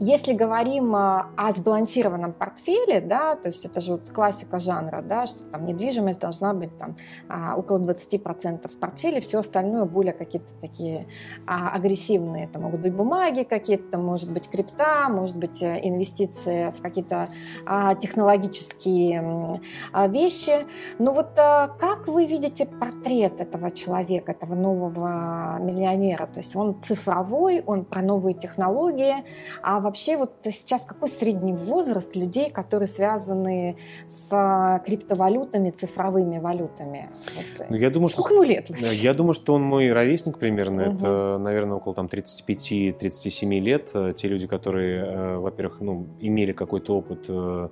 если 0.00 0.32
говорим 0.32 0.94
о 0.94 1.52
сбалансированном 1.54 2.32
портфеле, 2.32 3.00
да, 3.00 3.36
то 3.36 3.48
есть 3.48 3.64
это 3.64 3.80
же 3.80 3.92
вот 3.92 4.10
классика 4.10 4.58
жанра, 4.58 5.02
да, 5.02 5.26
что 5.26 5.44
там 5.44 5.66
недвижимость 5.66 6.20
должна 6.20 6.54
быть 6.54 6.76
там 6.78 6.96
а, 7.28 7.56
около 7.56 7.78
20% 7.78 8.68
в 8.68 8.78
портфеле, 8.78 9.20
все 9.20 9.38
остальное 9.38 9.84
более 9.84 10.12
какие-то 10.12 10.52
такие 10.60 11.06
а, 11.46 11.70
агрессивные. 11.70 12.44
Это 12.44 12.58
могут 12.58 12.80
быть 12.80 12.94
бумаги 12.94 13.42
какие-то, 13.42 13.98
может 13.98 14.30
быть 14.30 14.48
крипта, 14.48 15.08
может 15.08 15.36
быть 15.38 15.62
э, 15.62 15.80
инвестиции 15.82 16.70
в 16.76 16.82
какие-то 16.82 17.28
а, 17.64 17.94
технологические 17.94 19.60
вещи. 20.08 20.66
Но 20.98 21.12
вот 21.12 21.30
как 21.34 22.06
вы 22.06 22.26
видите 22.26 22.66
портрет 22.66 23.40
этого 23.40 23.70
человека, 23.70 24.32
этого 24.32 24.54
нового 24.54 25.58
миллионера? 25.60 26.26
То 26.26 26.40
есть 26.40 26.54
он 26.56 26.80
цифровой, 26.82 27.62
он 27.66 27.84
про 27.84 28.02
новые 28.02 28.34
технологии. 28.34 29.24
А 29.62 29.80
вообще 29.80 30.16
вот 30.16 30.32
сейчас 30.44 30.84
какой 30.84 31.08
средний 31.08 31.52
возраст 31.52 32.14
людей, 32.16 32.50
которые 32.50 32.88
связаны 32.88 33.76
с 34.06 34.82
криптовалютами, 34.84 35.70
цифровыми 35.70 36.38
валютами? 36.38 37.10
Вот. 37.34 37.66
Ну, 37.70 37.76
я 37.76 37.90
думаю, 37.90 38.08
Сколько 38.08 38.30
что, 38.30 38.42
ему 38.42 38.42
лет? 38.44 38.70
Я 38.92 39.14
думаю, 39.14 39.34
что 39.34 39.54
он 39.54 39.62
мой 39.62 39.92
ровесник 39.92 40.38
примерно. 40.38 40.90
Угу. 40.90 40.96
Это, 40.96 41.38
наверное, 41.38 41.76
около 41.76 41.94
там 41.94 42.06
35-37 42.06 43.58
лет. 43.60 43.92
Те 44.16 44.28
люди, 44.28 44.46
которые, 44.46 45.04
э, 45.04 45.36
во-первых, 45.38 45.80
ну, 45.80 46.06
имели 46.20 46.52
какой-то 46.56 46.96
опыт 46.96 47.26
э, 47.28 47.68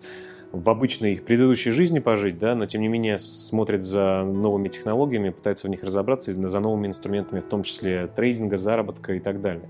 в 0.54 0.70
обычной 0.70 1.16
предыдущей 1.16 1.72
жизни 1.72 1.98
пожить, 1.98 2.38
да, 2.38 2.54
но 2.54 2.66
тем 2.66 2.80
не 2.80 2.88
менее 2.88 3.18
смотрят 3.18 3.82
за 3.82 4.22
новыми 4.24 4.68
технологиями, 4.68 5.30
пытаются 5.30 5.66
в 5.66 5.70
них 5.70 5.82
разобраться, 5.82 6.32
за 6.32 6.60
новыми 6.60 6.86
инструментами, 6.86 7.40
в 7.40 7.48
том 7.48 7.64
числе 7.64 8.06
трейдинга, 8.06 8.56
заработка 8.56 9.14
и 9.14 9.20
так 9.20 9.40
далее. 9.40 9.68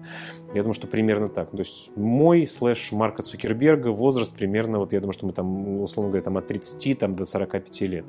Я 0.55 0.63
думаю, 0.63 0.75
что 0.75 0.87
примерно 0.87 1.29
так. 1.29 1.51
То 1.51 1.59
есть 1.59 1.91
мой 1.97 2.47
слэш 2.47 2.93
Марка 2.93 3.23
Цукерберга 3.23 3.89
возраст 3.89 4.35
примерно, 4.35 4.79
вот 4.79 4.93
я 4.93 5.01
думаю, 5.01 5.15
что 5.15 5.27
мы 5.27 5.33
там, 5.33 5.81
условно 5.81 6.11
говоря, 6.11 6.25
там 6.25 6.37
от 6.37 6.47
30 6.47 6.99
там, 6.99 7.17
до 7.17 7.25
45 7.25 7.81
лет. 7.83 8.05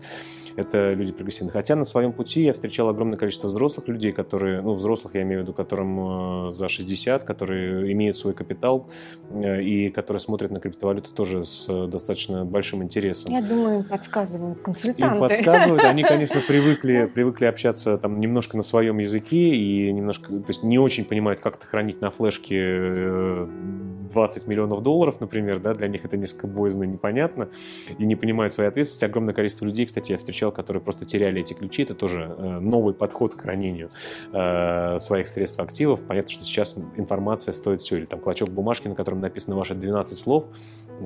Это 0.57 0.93
люди 0.93 1.11
прогрессивные. 1.11 1.51
Хотя 1.51 1.75
на 1.75 1.85
своем 1.85 2.13
пути 2.13 2.43
я 2.43 2.53
встречал 2.53 2.89
огромное 2.89 3.17
количество 3.17 3.47
взрослых 3.47 3.87
людей, 3.87 4.11
которые, 4.11 4.61
ну, 4.61 4.73
взрослых 4.73 5.15
я 5.15 5.23
имею 5.23 5.41
в 5.41 5.43
виду, 5.43 5.53
которым 5.53 6.49
э, 6.49 6.51
за 6.51 6.67
60, 6.67 7.23
которые 7.23 7.91
имеют 7.93 8.17
свой 8.17 8.33
капитал 8.33 8.87
э, 9.31 9.63
и 9.63 9.89
которые 9.89 10.19
смотрят 10.19 10.51
на 10.51 10.59
криптовалюту 10.59 11.11
тоже 11.11 11.43
с 11.43 11.87
достаточно 11.87 12.45
большим 12.45 12.83
интересом. 12.83 13.31
Я 13.31 13.41
думаю, 13.41 13.79
им 13.79 13.83
подсказывают 13.83 14.59
консультанты. 14.61 15.15
Им 15.15 15.19
подсказывают. 15.19 15.83
Они, 15.83 16.03
конечно, 16.03 16.41
привыкли, 16.47 17.09
привыкли 17.13 17.45
общаться 17.45 17.97
там 17.97 18.19
немножко 18.19 18.57
на 18.57 18.63
своем 18.63 18.99
языке 18.99 19.55
и 19.55 19.91
немножко, 19.91 20.27
то 20.27 20.49
есть 20.49 20.63
не 20.63 20.77
очень 20.77 21.05
понимают, 21.05 21.39
как 21.39 21.57
это 21.57 21.65
хранить 21.65 22.01
на 22.01 22.11
флеш 22.11 22.35
флешки 22.35 24.11
20 24.11 24.43
э, 24.43 24.49
миллионов 24.49 24.81
долларов, 24.81 25.19
например, 25.21 25.59
да, 25.59 25.73
для 25.73 25.87
них 25.87 26.05
это 26.05 26.17
несколько 26.17 26.47
боязно 26.47 26.83
непонятно, 26.83 27.49
и 27.97 28.05
не 28.05 28.15
понимают 28.15 28.53
своей 28.53 28.69
ответственности. 28.69 29.05
Огромное 29.05 29.33
количество 29.33 29.65
людей, 29.65 29.85
кстати, 29.85 30.11
я 30.11 30.17
встречал, 30.17 30.44
которые 30.51 30.81
просто 30.81 31.05
теряли 31.05 31.41
эти 31.41 31.53
ключи. 31.53 31.83
Это 31.83 31.95
тоже 31.95 32.35
э, 32.37 32.59
новый 32.59 32.93
подход 32.93 33.35
к 33.35 33.41
хранению 33.41 33.89
э, 34.31 34.99
своих 34.99 35.27
средств 35.27 35.59
активов. 35.59 36.01
Понятно, 36.01 36.31
что 36.31 36.43
сейчас 36.43 36.77
информация 36.95 37.51
стоит 37.51 37.81
все. 37.81 37.97
Или 37.97 38.05
там 38.05 38.19
клочок 38.19 38.49
бумажки, 38.49 38.87
на 38.87 38.95
котором 38.95 39.21
написано 39.21 39.55
ваши 39.55 39.73
12 39.73 40.17
слов, 40.17 40.47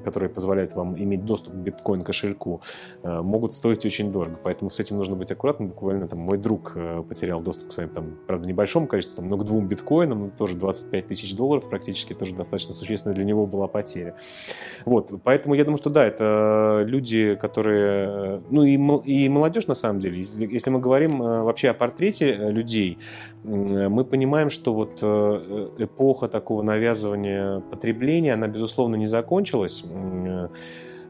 которые 0.04 0.30
позволяют 0.30 0.75
вам 0.75 0.97
иметь 0.97 1.25
доступ 1.25 1.54
к 1.54 1.58
биткоин-кошельку, 1.58 2.62
могут 3.04 3.54
стоить 3.54 3.86
очень 3.86 4.12
дорого. 4.12 4.38
Поэтому 4.43 4.69
с 4.69 4.80
этим 4.80 4.97
нужно 4.97 5.15
быть 5.15 5.32
аккуратным. 5.32 5.69
Буквально 5.69 6.08
там 6.08 6.19
мой 6.19 6.38
друг 6.38 6.75
потерял 7.08 7.41
доступ 7.41 7.69
к 7.69 7.71
своим, 7.71 7.89
там, 7.89 8.17
правда, 8.28 8.47
небольшому 8.47 8.88
количеству, 8.88 9.17
там, 9.17 9.30
но 9.30 9.38
к 9.38 9.45
двум 9.45 9.67
биткоинам, 9.67 10.32
тоже 10.32 10.56
25 10.56 11.08
тысяч 11.08 11.36
долларов 11.36 11.69
практически 11.69 12.13
тоже 12.13 12.36
достаточно 12.36 12.73
существенная 12.73 13.15
для 13.15 13.25
него 13.25 13.45
была 13.47 13.67
потеря. 13.67 14.15
Вот, 14.86 15.12
поэтому 15.23 15.56
я 15.56 15.63
думаю, 15.63 15.78
что 15.78 15.89
да, 15.89 16.06
это 16.06 16.84
люди, 16.86 17.36
которые, 17.36 18.41
ну 18.49 18.63
и, 18.63 18.75
и 19.06 19.28
молодежь 19.29 19.67
на 19.67 19.73
самом 19.73 19.99
деле. 19.99 20.19
Если, 20.19 20.69
мы 20.69 20.79
говорим 20.79 21.21
э, 21.21 21.41
вообще 21.43 21.69
о 21.69 21.73
портрете 21.73 22.31
э, 22.31 22.51
людей, 22.51 22.97
мы 23.43 24.03
понимаем, 24.03 24.49
что 24.49 24.73
вот 24.73 24.99
э, 25.01 25.69
эпоха 25.79 26.27
такого 26.27 26.61
навязывания 26.61 27.59
потребления, 27.59 28.33
она, 28.33 28.47
безусловно, 28.47 28.95
не 28.95 29.07
закончилась. 29.07 29.83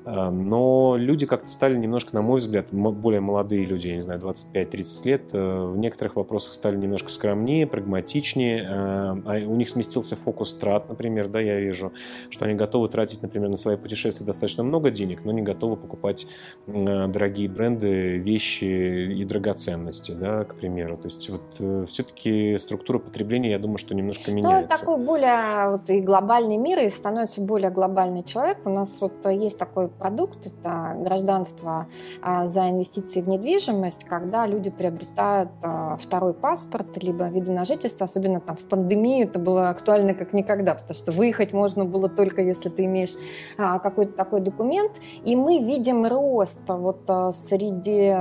Эм, 0.10 0.50
но 0.50 0.96
люди 0.98 1.28
как-то 1.28 1.48
стали 1.48 1.78
немножко, 1.78 2.16
на 2.16 2.22
мой 2.24 2.40
взгляд, 2.40 2.68
более 2.72 3.22
молодые 3.22 3.66
люди, 3.66 3.90
я 3.90 3.96
не 3.96 4.02
знаю, 4.02 4.20
25-30 4.20 5.06
лет, 5.06 5.22
э, 5.34 5.72
в 5.72 5.78
некоторых 5.78 6.16
вопросах 6.16 6.54
стали 6.54 6.78
немножко 6.78 7.10
скромнее, 7.10 7.68
прагматичнее. 7.68 8.64
Эм, 8.64 9.24
а 9.28 9.36
у 9.46 9.56
них 9.56 9.70
сместился 9.70 10.16
фокус 10.16 10.56
трат, 10.56 10.90
например, 10.90 11.28
да, 11.28 11.40
я 11.40 11.60
вижу, 11.60 11.94
что 12.32 12.46
они 12.46 12.56
готовы 12.56 12.90
тратить, 12.90 13.22
например, 13.22 13.50
на 13.50 13.58
свои 13.58 13.78
путешествия 13.78 14.26
достаточно 14.26 14.64
много 14.64 14.90
денег, 14.90 15.24
но 15.24 15.32
не 15.32 15.44
готовы 15.44 15.78
покупать 15.78 16.26
э, 16.66 17.08
дорогие 17.08 17.48
бренды, 17.48 18.18
вещи 18.18 19.12
и 19.14 19.24
драгоценности, 19.26 20.14
да, 20.14 20.44
к 20.46 20.56
примеру. 20.56 20.98
То 20.98 21.06
есть 21.06 21.30
вот 21.30 21.56
э, 21.60 21.86
все-таки 21.88 22.58
структура 22.58 22.98
потребления, 22.98 23.52
я 23.52 23.60
думаю, 23.60 23.78
что 23.78 23.94
немножко 23.94 24.32
меняется. 24.32 24.62
Ну, 24.72 24.80
такой 24.80 25.06
более 25.06 25.72
вот, 25.72 25.90
и 25.90 26.00
глобальный 26.02 26.58
мир, 26.58 26.80
и 26.80 26.90
становится 26.90 27.42
более 27.42 27.70
глобальный 27.70 28.24
человек. 28.24 28.58
У 28.66 28.70
нас 28.70 29.00
вот 29.02 29.14
есть 29.28 29.60
такой 29.60 29.90
продукт, 30.00 30.48
это 30.48 30.96
гражданство 30.98 31.88
а, 32.22 32.46
за 32.48 32.70
инвестиции 32.70 33.22
в 33.22 33.28
недвижимость, 33.28 34.06
когда 34.06 34.48
люди 34.48 34.70
приобретают 34.70 35.52
а, 35.62 35.98
второй 35.98 36.34
паспорт, 36.34 37.04
либо 37.04 37.28
виды 37.28 37.52
на 37.52 37.66
жительство, 37.66 38.06
особенно 38.06 38.40
там 38.40 38.56
в 38.56 38.68
пандемию 38.68 39.28
это 39.28 39.38
было 39.40 39.70
актуально 39.70 40.14
как 40.14 40.34
никогда, 40.34 40.74
потому 40.74 40.96
что 40.96 41.12
выехать 41.12 41.54
можно 41.54 41.86
было 41.86 42.10
только 42.10 42.42
если 42.42 42.70
ты 42.70 42.86
имеешь 42.86 43.14
а, 43.58 43.80
какой-то 43.80 44.14
такой 44.14 44.40
документ, 44.40 44.94
и 45.26 45.36
мы 45.36 45.60
видим 45.60 46.06
рост 46.06 46.62
вот 46.68 47.02
среди 47.34 48.16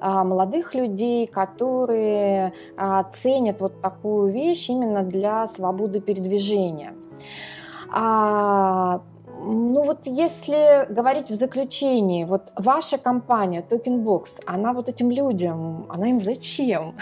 молодых 0.00 0.74
людей, 0.74 1.26
которые 1.26 2.54
ценят 3.12 3.60
вот 3.60 3.82
такую 3.82 4.32
вещь 4.32 4.70
именно 4.70 5.02
для 5.02 5.46
свободы 5.46 6.00
передвижения. 6.00 6.94
Ну 9.42 9.82
вот 9.84 10.06
если 10.06 10.92
говорить 10.92 11.30
в 11.30 11.34
заключении, 11.34 12.24
вот 12.24 12.52
ваша 12.56 12.98
компания 12.98 13.64
Tokenbox, 13.68 14.42
она 14.46 14.72
вот 14.72 14.88
этим 14.88 15.10
людям, 15.10 15.86
она 15.88 16.10
им 16.10 16.20
зачем? 16.20 16.94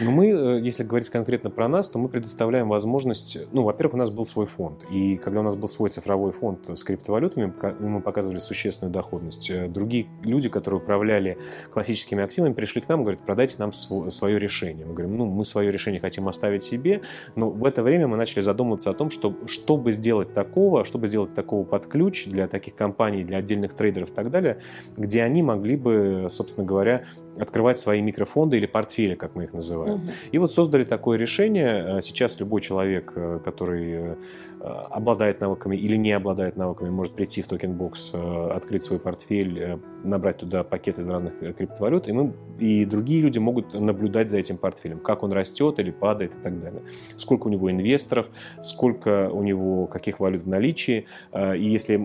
Ну 0.00 0.10
мы, 0.10 0.26
э, 0.26 0.60
если 0.60 0.82
говорить 0.82 1.08
конкретно 1.08 1.50
про 1.50 1.68
нас, 1.68 1.88
то 1.88 1.98
мы 1.98 2.08
предоставляем 2.08 2.68
возможность, 2.68 3.38
ну, 3.52 3.62
во-первых, 3.62 3.94
у 3.94 3.96
нас 3.98 4.10
был 4.10 4.26
свой 4.26 4.46
фонд, 4.46 4.84
и 4.90 5.16
когда 5.16 5.40
у 5.40 5.42
нас 5.44 5.56
был 5.56 5.68
свой 5.68 5.88
цифровой 5.90 6.32
фонд 6.32 6.68
с 6.68 6.82
криптовалютами, 6.82 7.52
мы 7.78 8.00
показывали 8.00 8.38
существенную 8.38 8.92
доходность. 8.92 9.50
Э, 9.50 9.68
другие 9.68 10.06
люди, 10.22 10.48
которые 10.48 10.80
управляли 10.80 11.38
классическими 11.72 12.22
активами, 12.24 12.52
пришли 12.52 12.80
к 12.80 12.88
нам 12.88 13.02
говорят, 13.02 13.20
продайте 13.20 13.56
нам 13.58 13.72
свое 13.72 14.38
решение. 14.38 14.84
Мы 14.84 14.94
говорим, 14.94 15.16
ну, 15.16 15.26
мы 15.26 15.44
свое 15.44 15.70
решение 15.70 16.00
хотим 16.00 16.28
оставить 16.28 16.64
себе, 16.64 17.02
но 17.36 17.50
в 17.50 17.64
это 17.64 17.82
время 17.82 18.08
мы 18.08 18.16
начали 18.16 18.40
задумываться 18.40 18.90
о 18.90 18.94
том, 18.94 19.10
что, 19.10 19.34
чтобы 19.46 19.92
сделать 19.92 20.34
такого, 20.34 20.84
чтобы 20.84 21.06
сделать 21.08 21.34
такого 21.34 21.53
такого 21.54 21.64
под 21.64 21.86
ключ 21.86 22.26
для 22.26 22.48
таких 22.48 22.74
компаний, 22.74 23.24
для 23.24 23.38
отдельных 23.38 23.74
трейдеров 23.74 24.10
и 24.10 24.14
так 24.14 24.30
далее, 24.30 24.58
где 24.96 25.22
они 25.22 25.42
могли 25.42 25.76
бы, 25.76 26.26
собственно 26.30 26.66
говоря, 26.66 27.04
открывать 27.38 27.78
свои 27.78 28.00
микрофонды 28.00 28.56
или 28.56 28.66
портфели, 28.66 29.14
как 29.14 29.34
мы 29.34 29.44
их 29.44 29.52
называем. 29.52 29.94
Угу. 29.94 30.02
И 30.32 30.38
вот 30.38 30.52
создали 30.52 30.84
такое 30.84 31.18
решение. 31.18 32.00
Сейчас 32.00 32.38
любой 32.40 32.60
человек, 32.60 33.12
который 33.44 34.16
обладает 34.60 35.40
навыками 35.40 35.76
или 35.76 35.96
не 35.96 36.12
обладает 36.12 36.56
навыками, 36.56 36.90
может 36.90 37.14
прийти 37.14 37.42
в 37.42 37.48
Tokenbox, 37.48 38.12
открыть 38.14 38.84
свой 38.84 38.98
портфель, 38.98 39.78
набрать 40.02 40.38
туда 40.38 40.64
пакет 40.64 40.98
из 40.98 41.08
разных 41.08 41.38
криптовалют, 41.38 42.08
и, 42.08 42.12
мы, 42.12 42.32
и 42.58 42.84
другие 42.84 43.22
люди 43.22 43.38
могут 43.38 43.74
наблюдать 43.74 44.30
за 44.30 44.38
этим 44.38 44.56
портфелем, 44.56 45.00
как 45.00 45.22
он 45.22 45.32
растет 45.32 45.78
или 45.78 45.90
падает 45.90 46.34
и 46.34 46.42
так 46.42 46.60
далее. 46.60 46.82
Сколько 47.16 47.48
у 47.48 47.50
него 47.50 47.70
инвесторов, 47.70 48.28
сколько 48.62 49.30
у 49.30 49.42
него 49.42 49.86
каких 49.86 50.20
валют 50.20 50.42
в 50.42 50.48
наличии. 50.48 51.06
И 51.36 51.64
если 51.64 51.96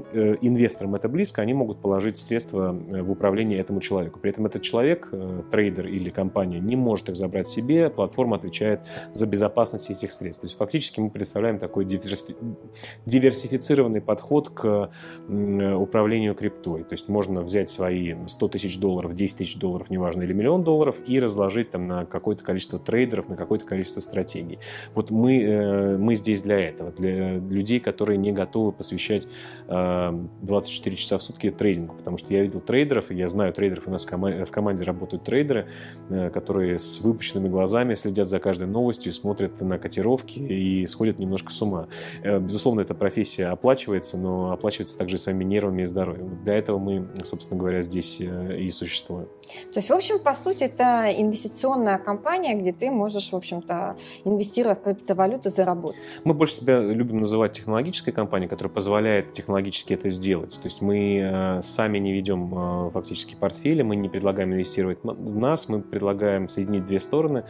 инвесторам 0.42 0.96
это 0.96 1.08
близко, 1.08 1.42
они 1.42 1.54
могут 1.54 1.82
положить 1.82 2.18
средства 2.18 2.72
в 2.74 3.12
управление 3.12 3.60
этому 3.60 3.80
человеку. 3.80 4.20
При 4.20 4.32
этом 4.32 4.46
этот 4.46 4.62
человек, 4.62 5.10
э, 5.12 5.19
трейдер 5.52 5.88
или 5.88 6.10
компания, 6.10 6.60
не 6.60 6.76
может 6.76 7.10
их 7.10 7.16
забрать 7.16 7.48
себе, 7.48 7.90
платформа 7.90 8.38
отвечает 8.38 8.82
за 9.14 9.28
безопасность 9.28 9.90
этих 9.90 10.12
средств. 10.12 10.42
То 10.42 10.48
есть 10.48 10.58
фактически 10.58 11.00
мы 11.00 11.10
представляем 11.10 11.60
такой 11.60 11.86
диверсифицированный 11.86 14.02
подход 14.02 14.50
к 14.50 14.90
управлению 15.28 16.36
криптой. 16.36 16.84
То 16.84 16.94
есть 16.94 17.10
можно 17.10 17.42
взять 17.42 17.70
свои 17.70 18.16
100 18.28 18.48
тысяч 18.50 18.80
долларов, 18.80 19.16
10 19.16 19.38
тысяч 19.38 19.58
долларов, 19.58 19.90
неважно, 19.90 20.24
или 20.24 20.34
миллион 20.34 20.64
долларов, 20.64 20.98
и 21.06 21.20
разложить 21.20 21.72
там 21.72 21.88
на 21.88 22.06
какое-то 22.06 22.44
количество 22.44 22.80
трейдеров, 22.80 23.30
на 23.30 23.36
какое-то 23.36 23.66
количество 23.66 24.00
стратегий. 24.00 24.60
Вот 24.94 25.12
мы, 25.12 25.42
э, 25.42 25.98
мы 25.98 26.16
здесь 26.16 26.42
для 26.42 26.60
этого, 26.60 26.92
для 26.92 27.38
людей, 27.38 27.80
которые 27.80 28.18
не 28.18 28.32
готовы 28.32 28.72
посвящать 28.72 29.28
24 29.68 30.94
э, 30.94 30.98
часа 30.98 31.18
в 31.18 31.24
сутки 31.24 31.52
трейдингу, 31.52 31.96
потому 31.96 32.18
что 32.18 32.34
я 32.34 32.42
видел 32.42 32.60
трейдеров, 32.60 33.12
и 33.12 33.16
я 33.16 33.28
знаю 33.28 33.54
трейдеров, 33.54 33.88
у 33.88 33.92
нас 33.92 34.06
в 34.06 34.52
команде 34.52 34.84
работают 34.84 35.09
трейдеры, 35.18 35.68
э, 36.10 36.30
которые 36.30 36.80
с 36.80 37.02
выпущенными 37.02 37.48
глазами 37.50 37.94
следят 37.94 38.28
за 38.28 38.40
каждой 38.40 38.68
новостью, 38.68 39.12
смотрят 39.12 39.60
на 39.62 39.78
котировки 39.78 40.40
и 40.40 40.86
сходят 40.88 41.20
немножко 41.20 41.52
с 41.52 41.62
ума. 41.62 41.88
Э, 42.24 42.40
безусловно, 42.40 42.82
эта 42.82 42.94
профессия 42.94 43.48
оплачивается, 43.48 44.18
но 44.18 44.52
оплачивается 44.52 44.98
также 44.98 45.18
своими 45.18 45.44
нервами 45.44 45.84
и 45.84 45.86
здоровьем. 45.86 46.40
Для 46.44 46.56
этого 46.56 46.78
мы, 46.80 47.08
собственно 47.24 47.60
говоря, 47.60 47.82
здесь 47.82 48.18
э, 48.22 48.60
и 48.60 48.70
существуем. 48.70 49.28
То 49.74 49.78
есть, 49.78 49.90
в 49.90 49.94
общем, 49.94 50.20
по 50.20 50.36
сути, 50.36 50.66
это 50.66 51.12
инвестиционная 51.16 51.98
компания, 51.98 52.56
где 52.56 52.72
ты 52.72 52.92
можешь, 52.92 53.32
в 53.32 53.36
общем-то, 53.36 53.96
инвестируя 54.26 54.76
в 54.76 54.84
криптовалюты, 54.84 55.50
заработать. 55.50 56.00
Мы 56.24 56.34
больше 56.34 56.56
себя 56.56 56.80
любим 56.80 57.20
называть 57.20 57.54
технологической 57.54 58.14
компанией, 58.14 58.50
которая 58.50 58.74
позволяет 58.74 59.34
технологически 59.34 59.94
это 59.94 60.10
сделать. 60.10 60.54
То 60.56 60.66
есть 60.66 60.82
мы 60.82 61.60
сами 61.62 61.98
не 61.98 62.14
ведем 62.14 62.92
фактически 62.92 63.36
портфели, 63.36 63.82
мы 63.82 63.96
не 63.96 64.10
предлагаем 64.10 64.54
инвестировать 64.54 64.99
в 65.04 65.36
нас, 65.36 65.70
мы 65.70 65.82
предлагаем 65.82 66.50
соединить 66.50 66.86
две 66.86 67.00
стороны 67.00 67.46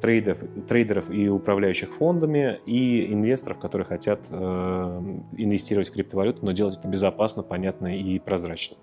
трейдеров, 0.00 0.38
трейдеров 0.68 1.10
и 1.10 1.28
управляющих 1.28 1.90
фондами, 1.90 2.60
и 2.66 3.12
инвесторов, 3.12 3.58
которые 3.58 3.86
хотят 3.86 4.20
э, 4.30 4.34
инвестировать 5.36 5.88
в 5.88 5.92
криптовалюту, 5.92 6.44
но 6.44 6.52
делать 6.52 6.78
это 6.78 6.88
безопасно, 6.88 7.42
понятно 7.42 7.96
и 7.98 8.18
прозрачно. 8.18 8.76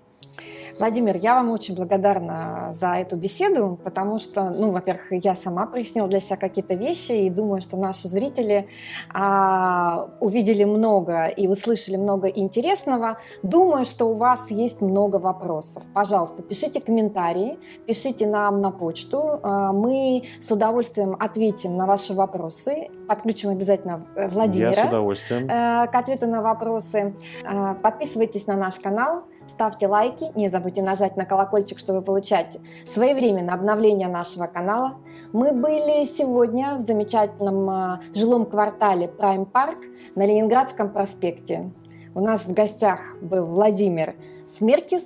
Владимир, 0.78 1.16
я 1.16 1.34
вам 1.34 1.50
очень 1.50 1.74
благодарна 1.74 2.68
за 2.70 2.94
эту 2.94 3.16
беседу, 3.16 3.80
потому 3.82 4.20
что, 4.20 4.50
ну, 4.50 4.70
во-первых, 4.70 5.06
я 5.10 5.34
сама 5.34 5.66
прояснила 5.66 6.06
для 6.06 6.20
себя 6.20 6.36
какие-то 6.36 6.74
вещи, 6.74 7.12
и 7.12 7.30
думаю, 7.30 7.62
что 7.62 7.76
наши 7.76 8.06
зрители 8.06 8.68
а, 9.12 10.08
увидели 10.20 10.62
много 10.62 11.26
и 11.26 11.48
услышали 11.48 11.96
много 11.96 12.28
интересного. 12.28 13.18
Думаю, 13.42 13.84
что 13.86 14.06
у 14.06 14.14
вас 14.14 14.50
есть 14.50 14.80
много 14.80 15.16
вопросов. 15.16 15.82
Пожалуйста, 15.92 16.42
пишите 16.42 16.80
комментарии, 16.80 17.58
пишите 17.86 18.28
нам 18.28 18.60
на 18.60 18.70
почту. 18.70 19.40
А, 19.42 19.72
мы 19.72 20.26
с 20.40 20.48
удовольствием 20.52 21.16
ответим 21.18 21.76
на 21.76 21.86
ваши 21.86 22.14
вопросы. 22.14 22.88
Подключим 23.08 23.50
обязательно 23.50 24.06
Владимира. 24.14 24.70
Я 24.70 24.74
с 24.74 24.88
удовольствием. 24.88 25.48
Э, 25.50 25.88
к 25.88 25.94
ответу 25.94 26.28
на 26.28 26.40
вопросы. 26.40 27.16
А, 27.44 27.74
подписывайтесь 27.74 28.46
на 28.46 28.54
наш 28.54 28.78
канал 28.78 29.24
ставьте 29.50 29.86
лайки, 29.86 30.30
не 30.34 30.48
забудьте 30.48 30.82
нажать 30.82 31.16
на 31.16 31.24
колокольчик, 31.24 31.78
чтобы 31.78 32.02
получать 32.02 32.58
своевременно 32.86 33.54
обновления 33.54 34.08
нашего 34.08 34.46
канала. 34.46 34.96
Мы 35.32 35.52
были 35.52 36.04
сегодня 36.04 36.76
в 36.76 36.80
замечательном 36.80 37.68
а, 37.68 38.00
жилом 38.14 38.46
квартале 38.46 39.06
Prime 39.06 39.50
Park 39.50 39.78
на 40.14 40.26
Ленинградском 40.26 40.92
проспекте. 40.92 41.70
У 42.14 42.20
нас 42.20 42.46
в 42.46 42.52
гостях 42.52 43.00
был 43.20 43.46
Владимир 43.46 44.14
Смеркис. 44.48 45.04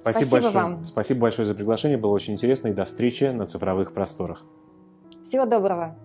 Спасибо, 0.00 0.28
Спасибо 0.28 0.30
большое. 0.30 0.54
вам. 0.54 0.86
Спасибо 0.86 1.20
большое 1.20 1.46
за 1.46 1.54
приглашение, 1.54 1.98
было 1.98 2.12
очень 2.12 2.34
интересно 2.34 2.68
и 2.68 2.72
до 2.72 2.84
встречи 2.84 3.24
на 3.24 3.46
цифровых 3.46 3.92
просторах. 3.92 4.44
Всего 5.22 5.46
доброго. 5.46 5.96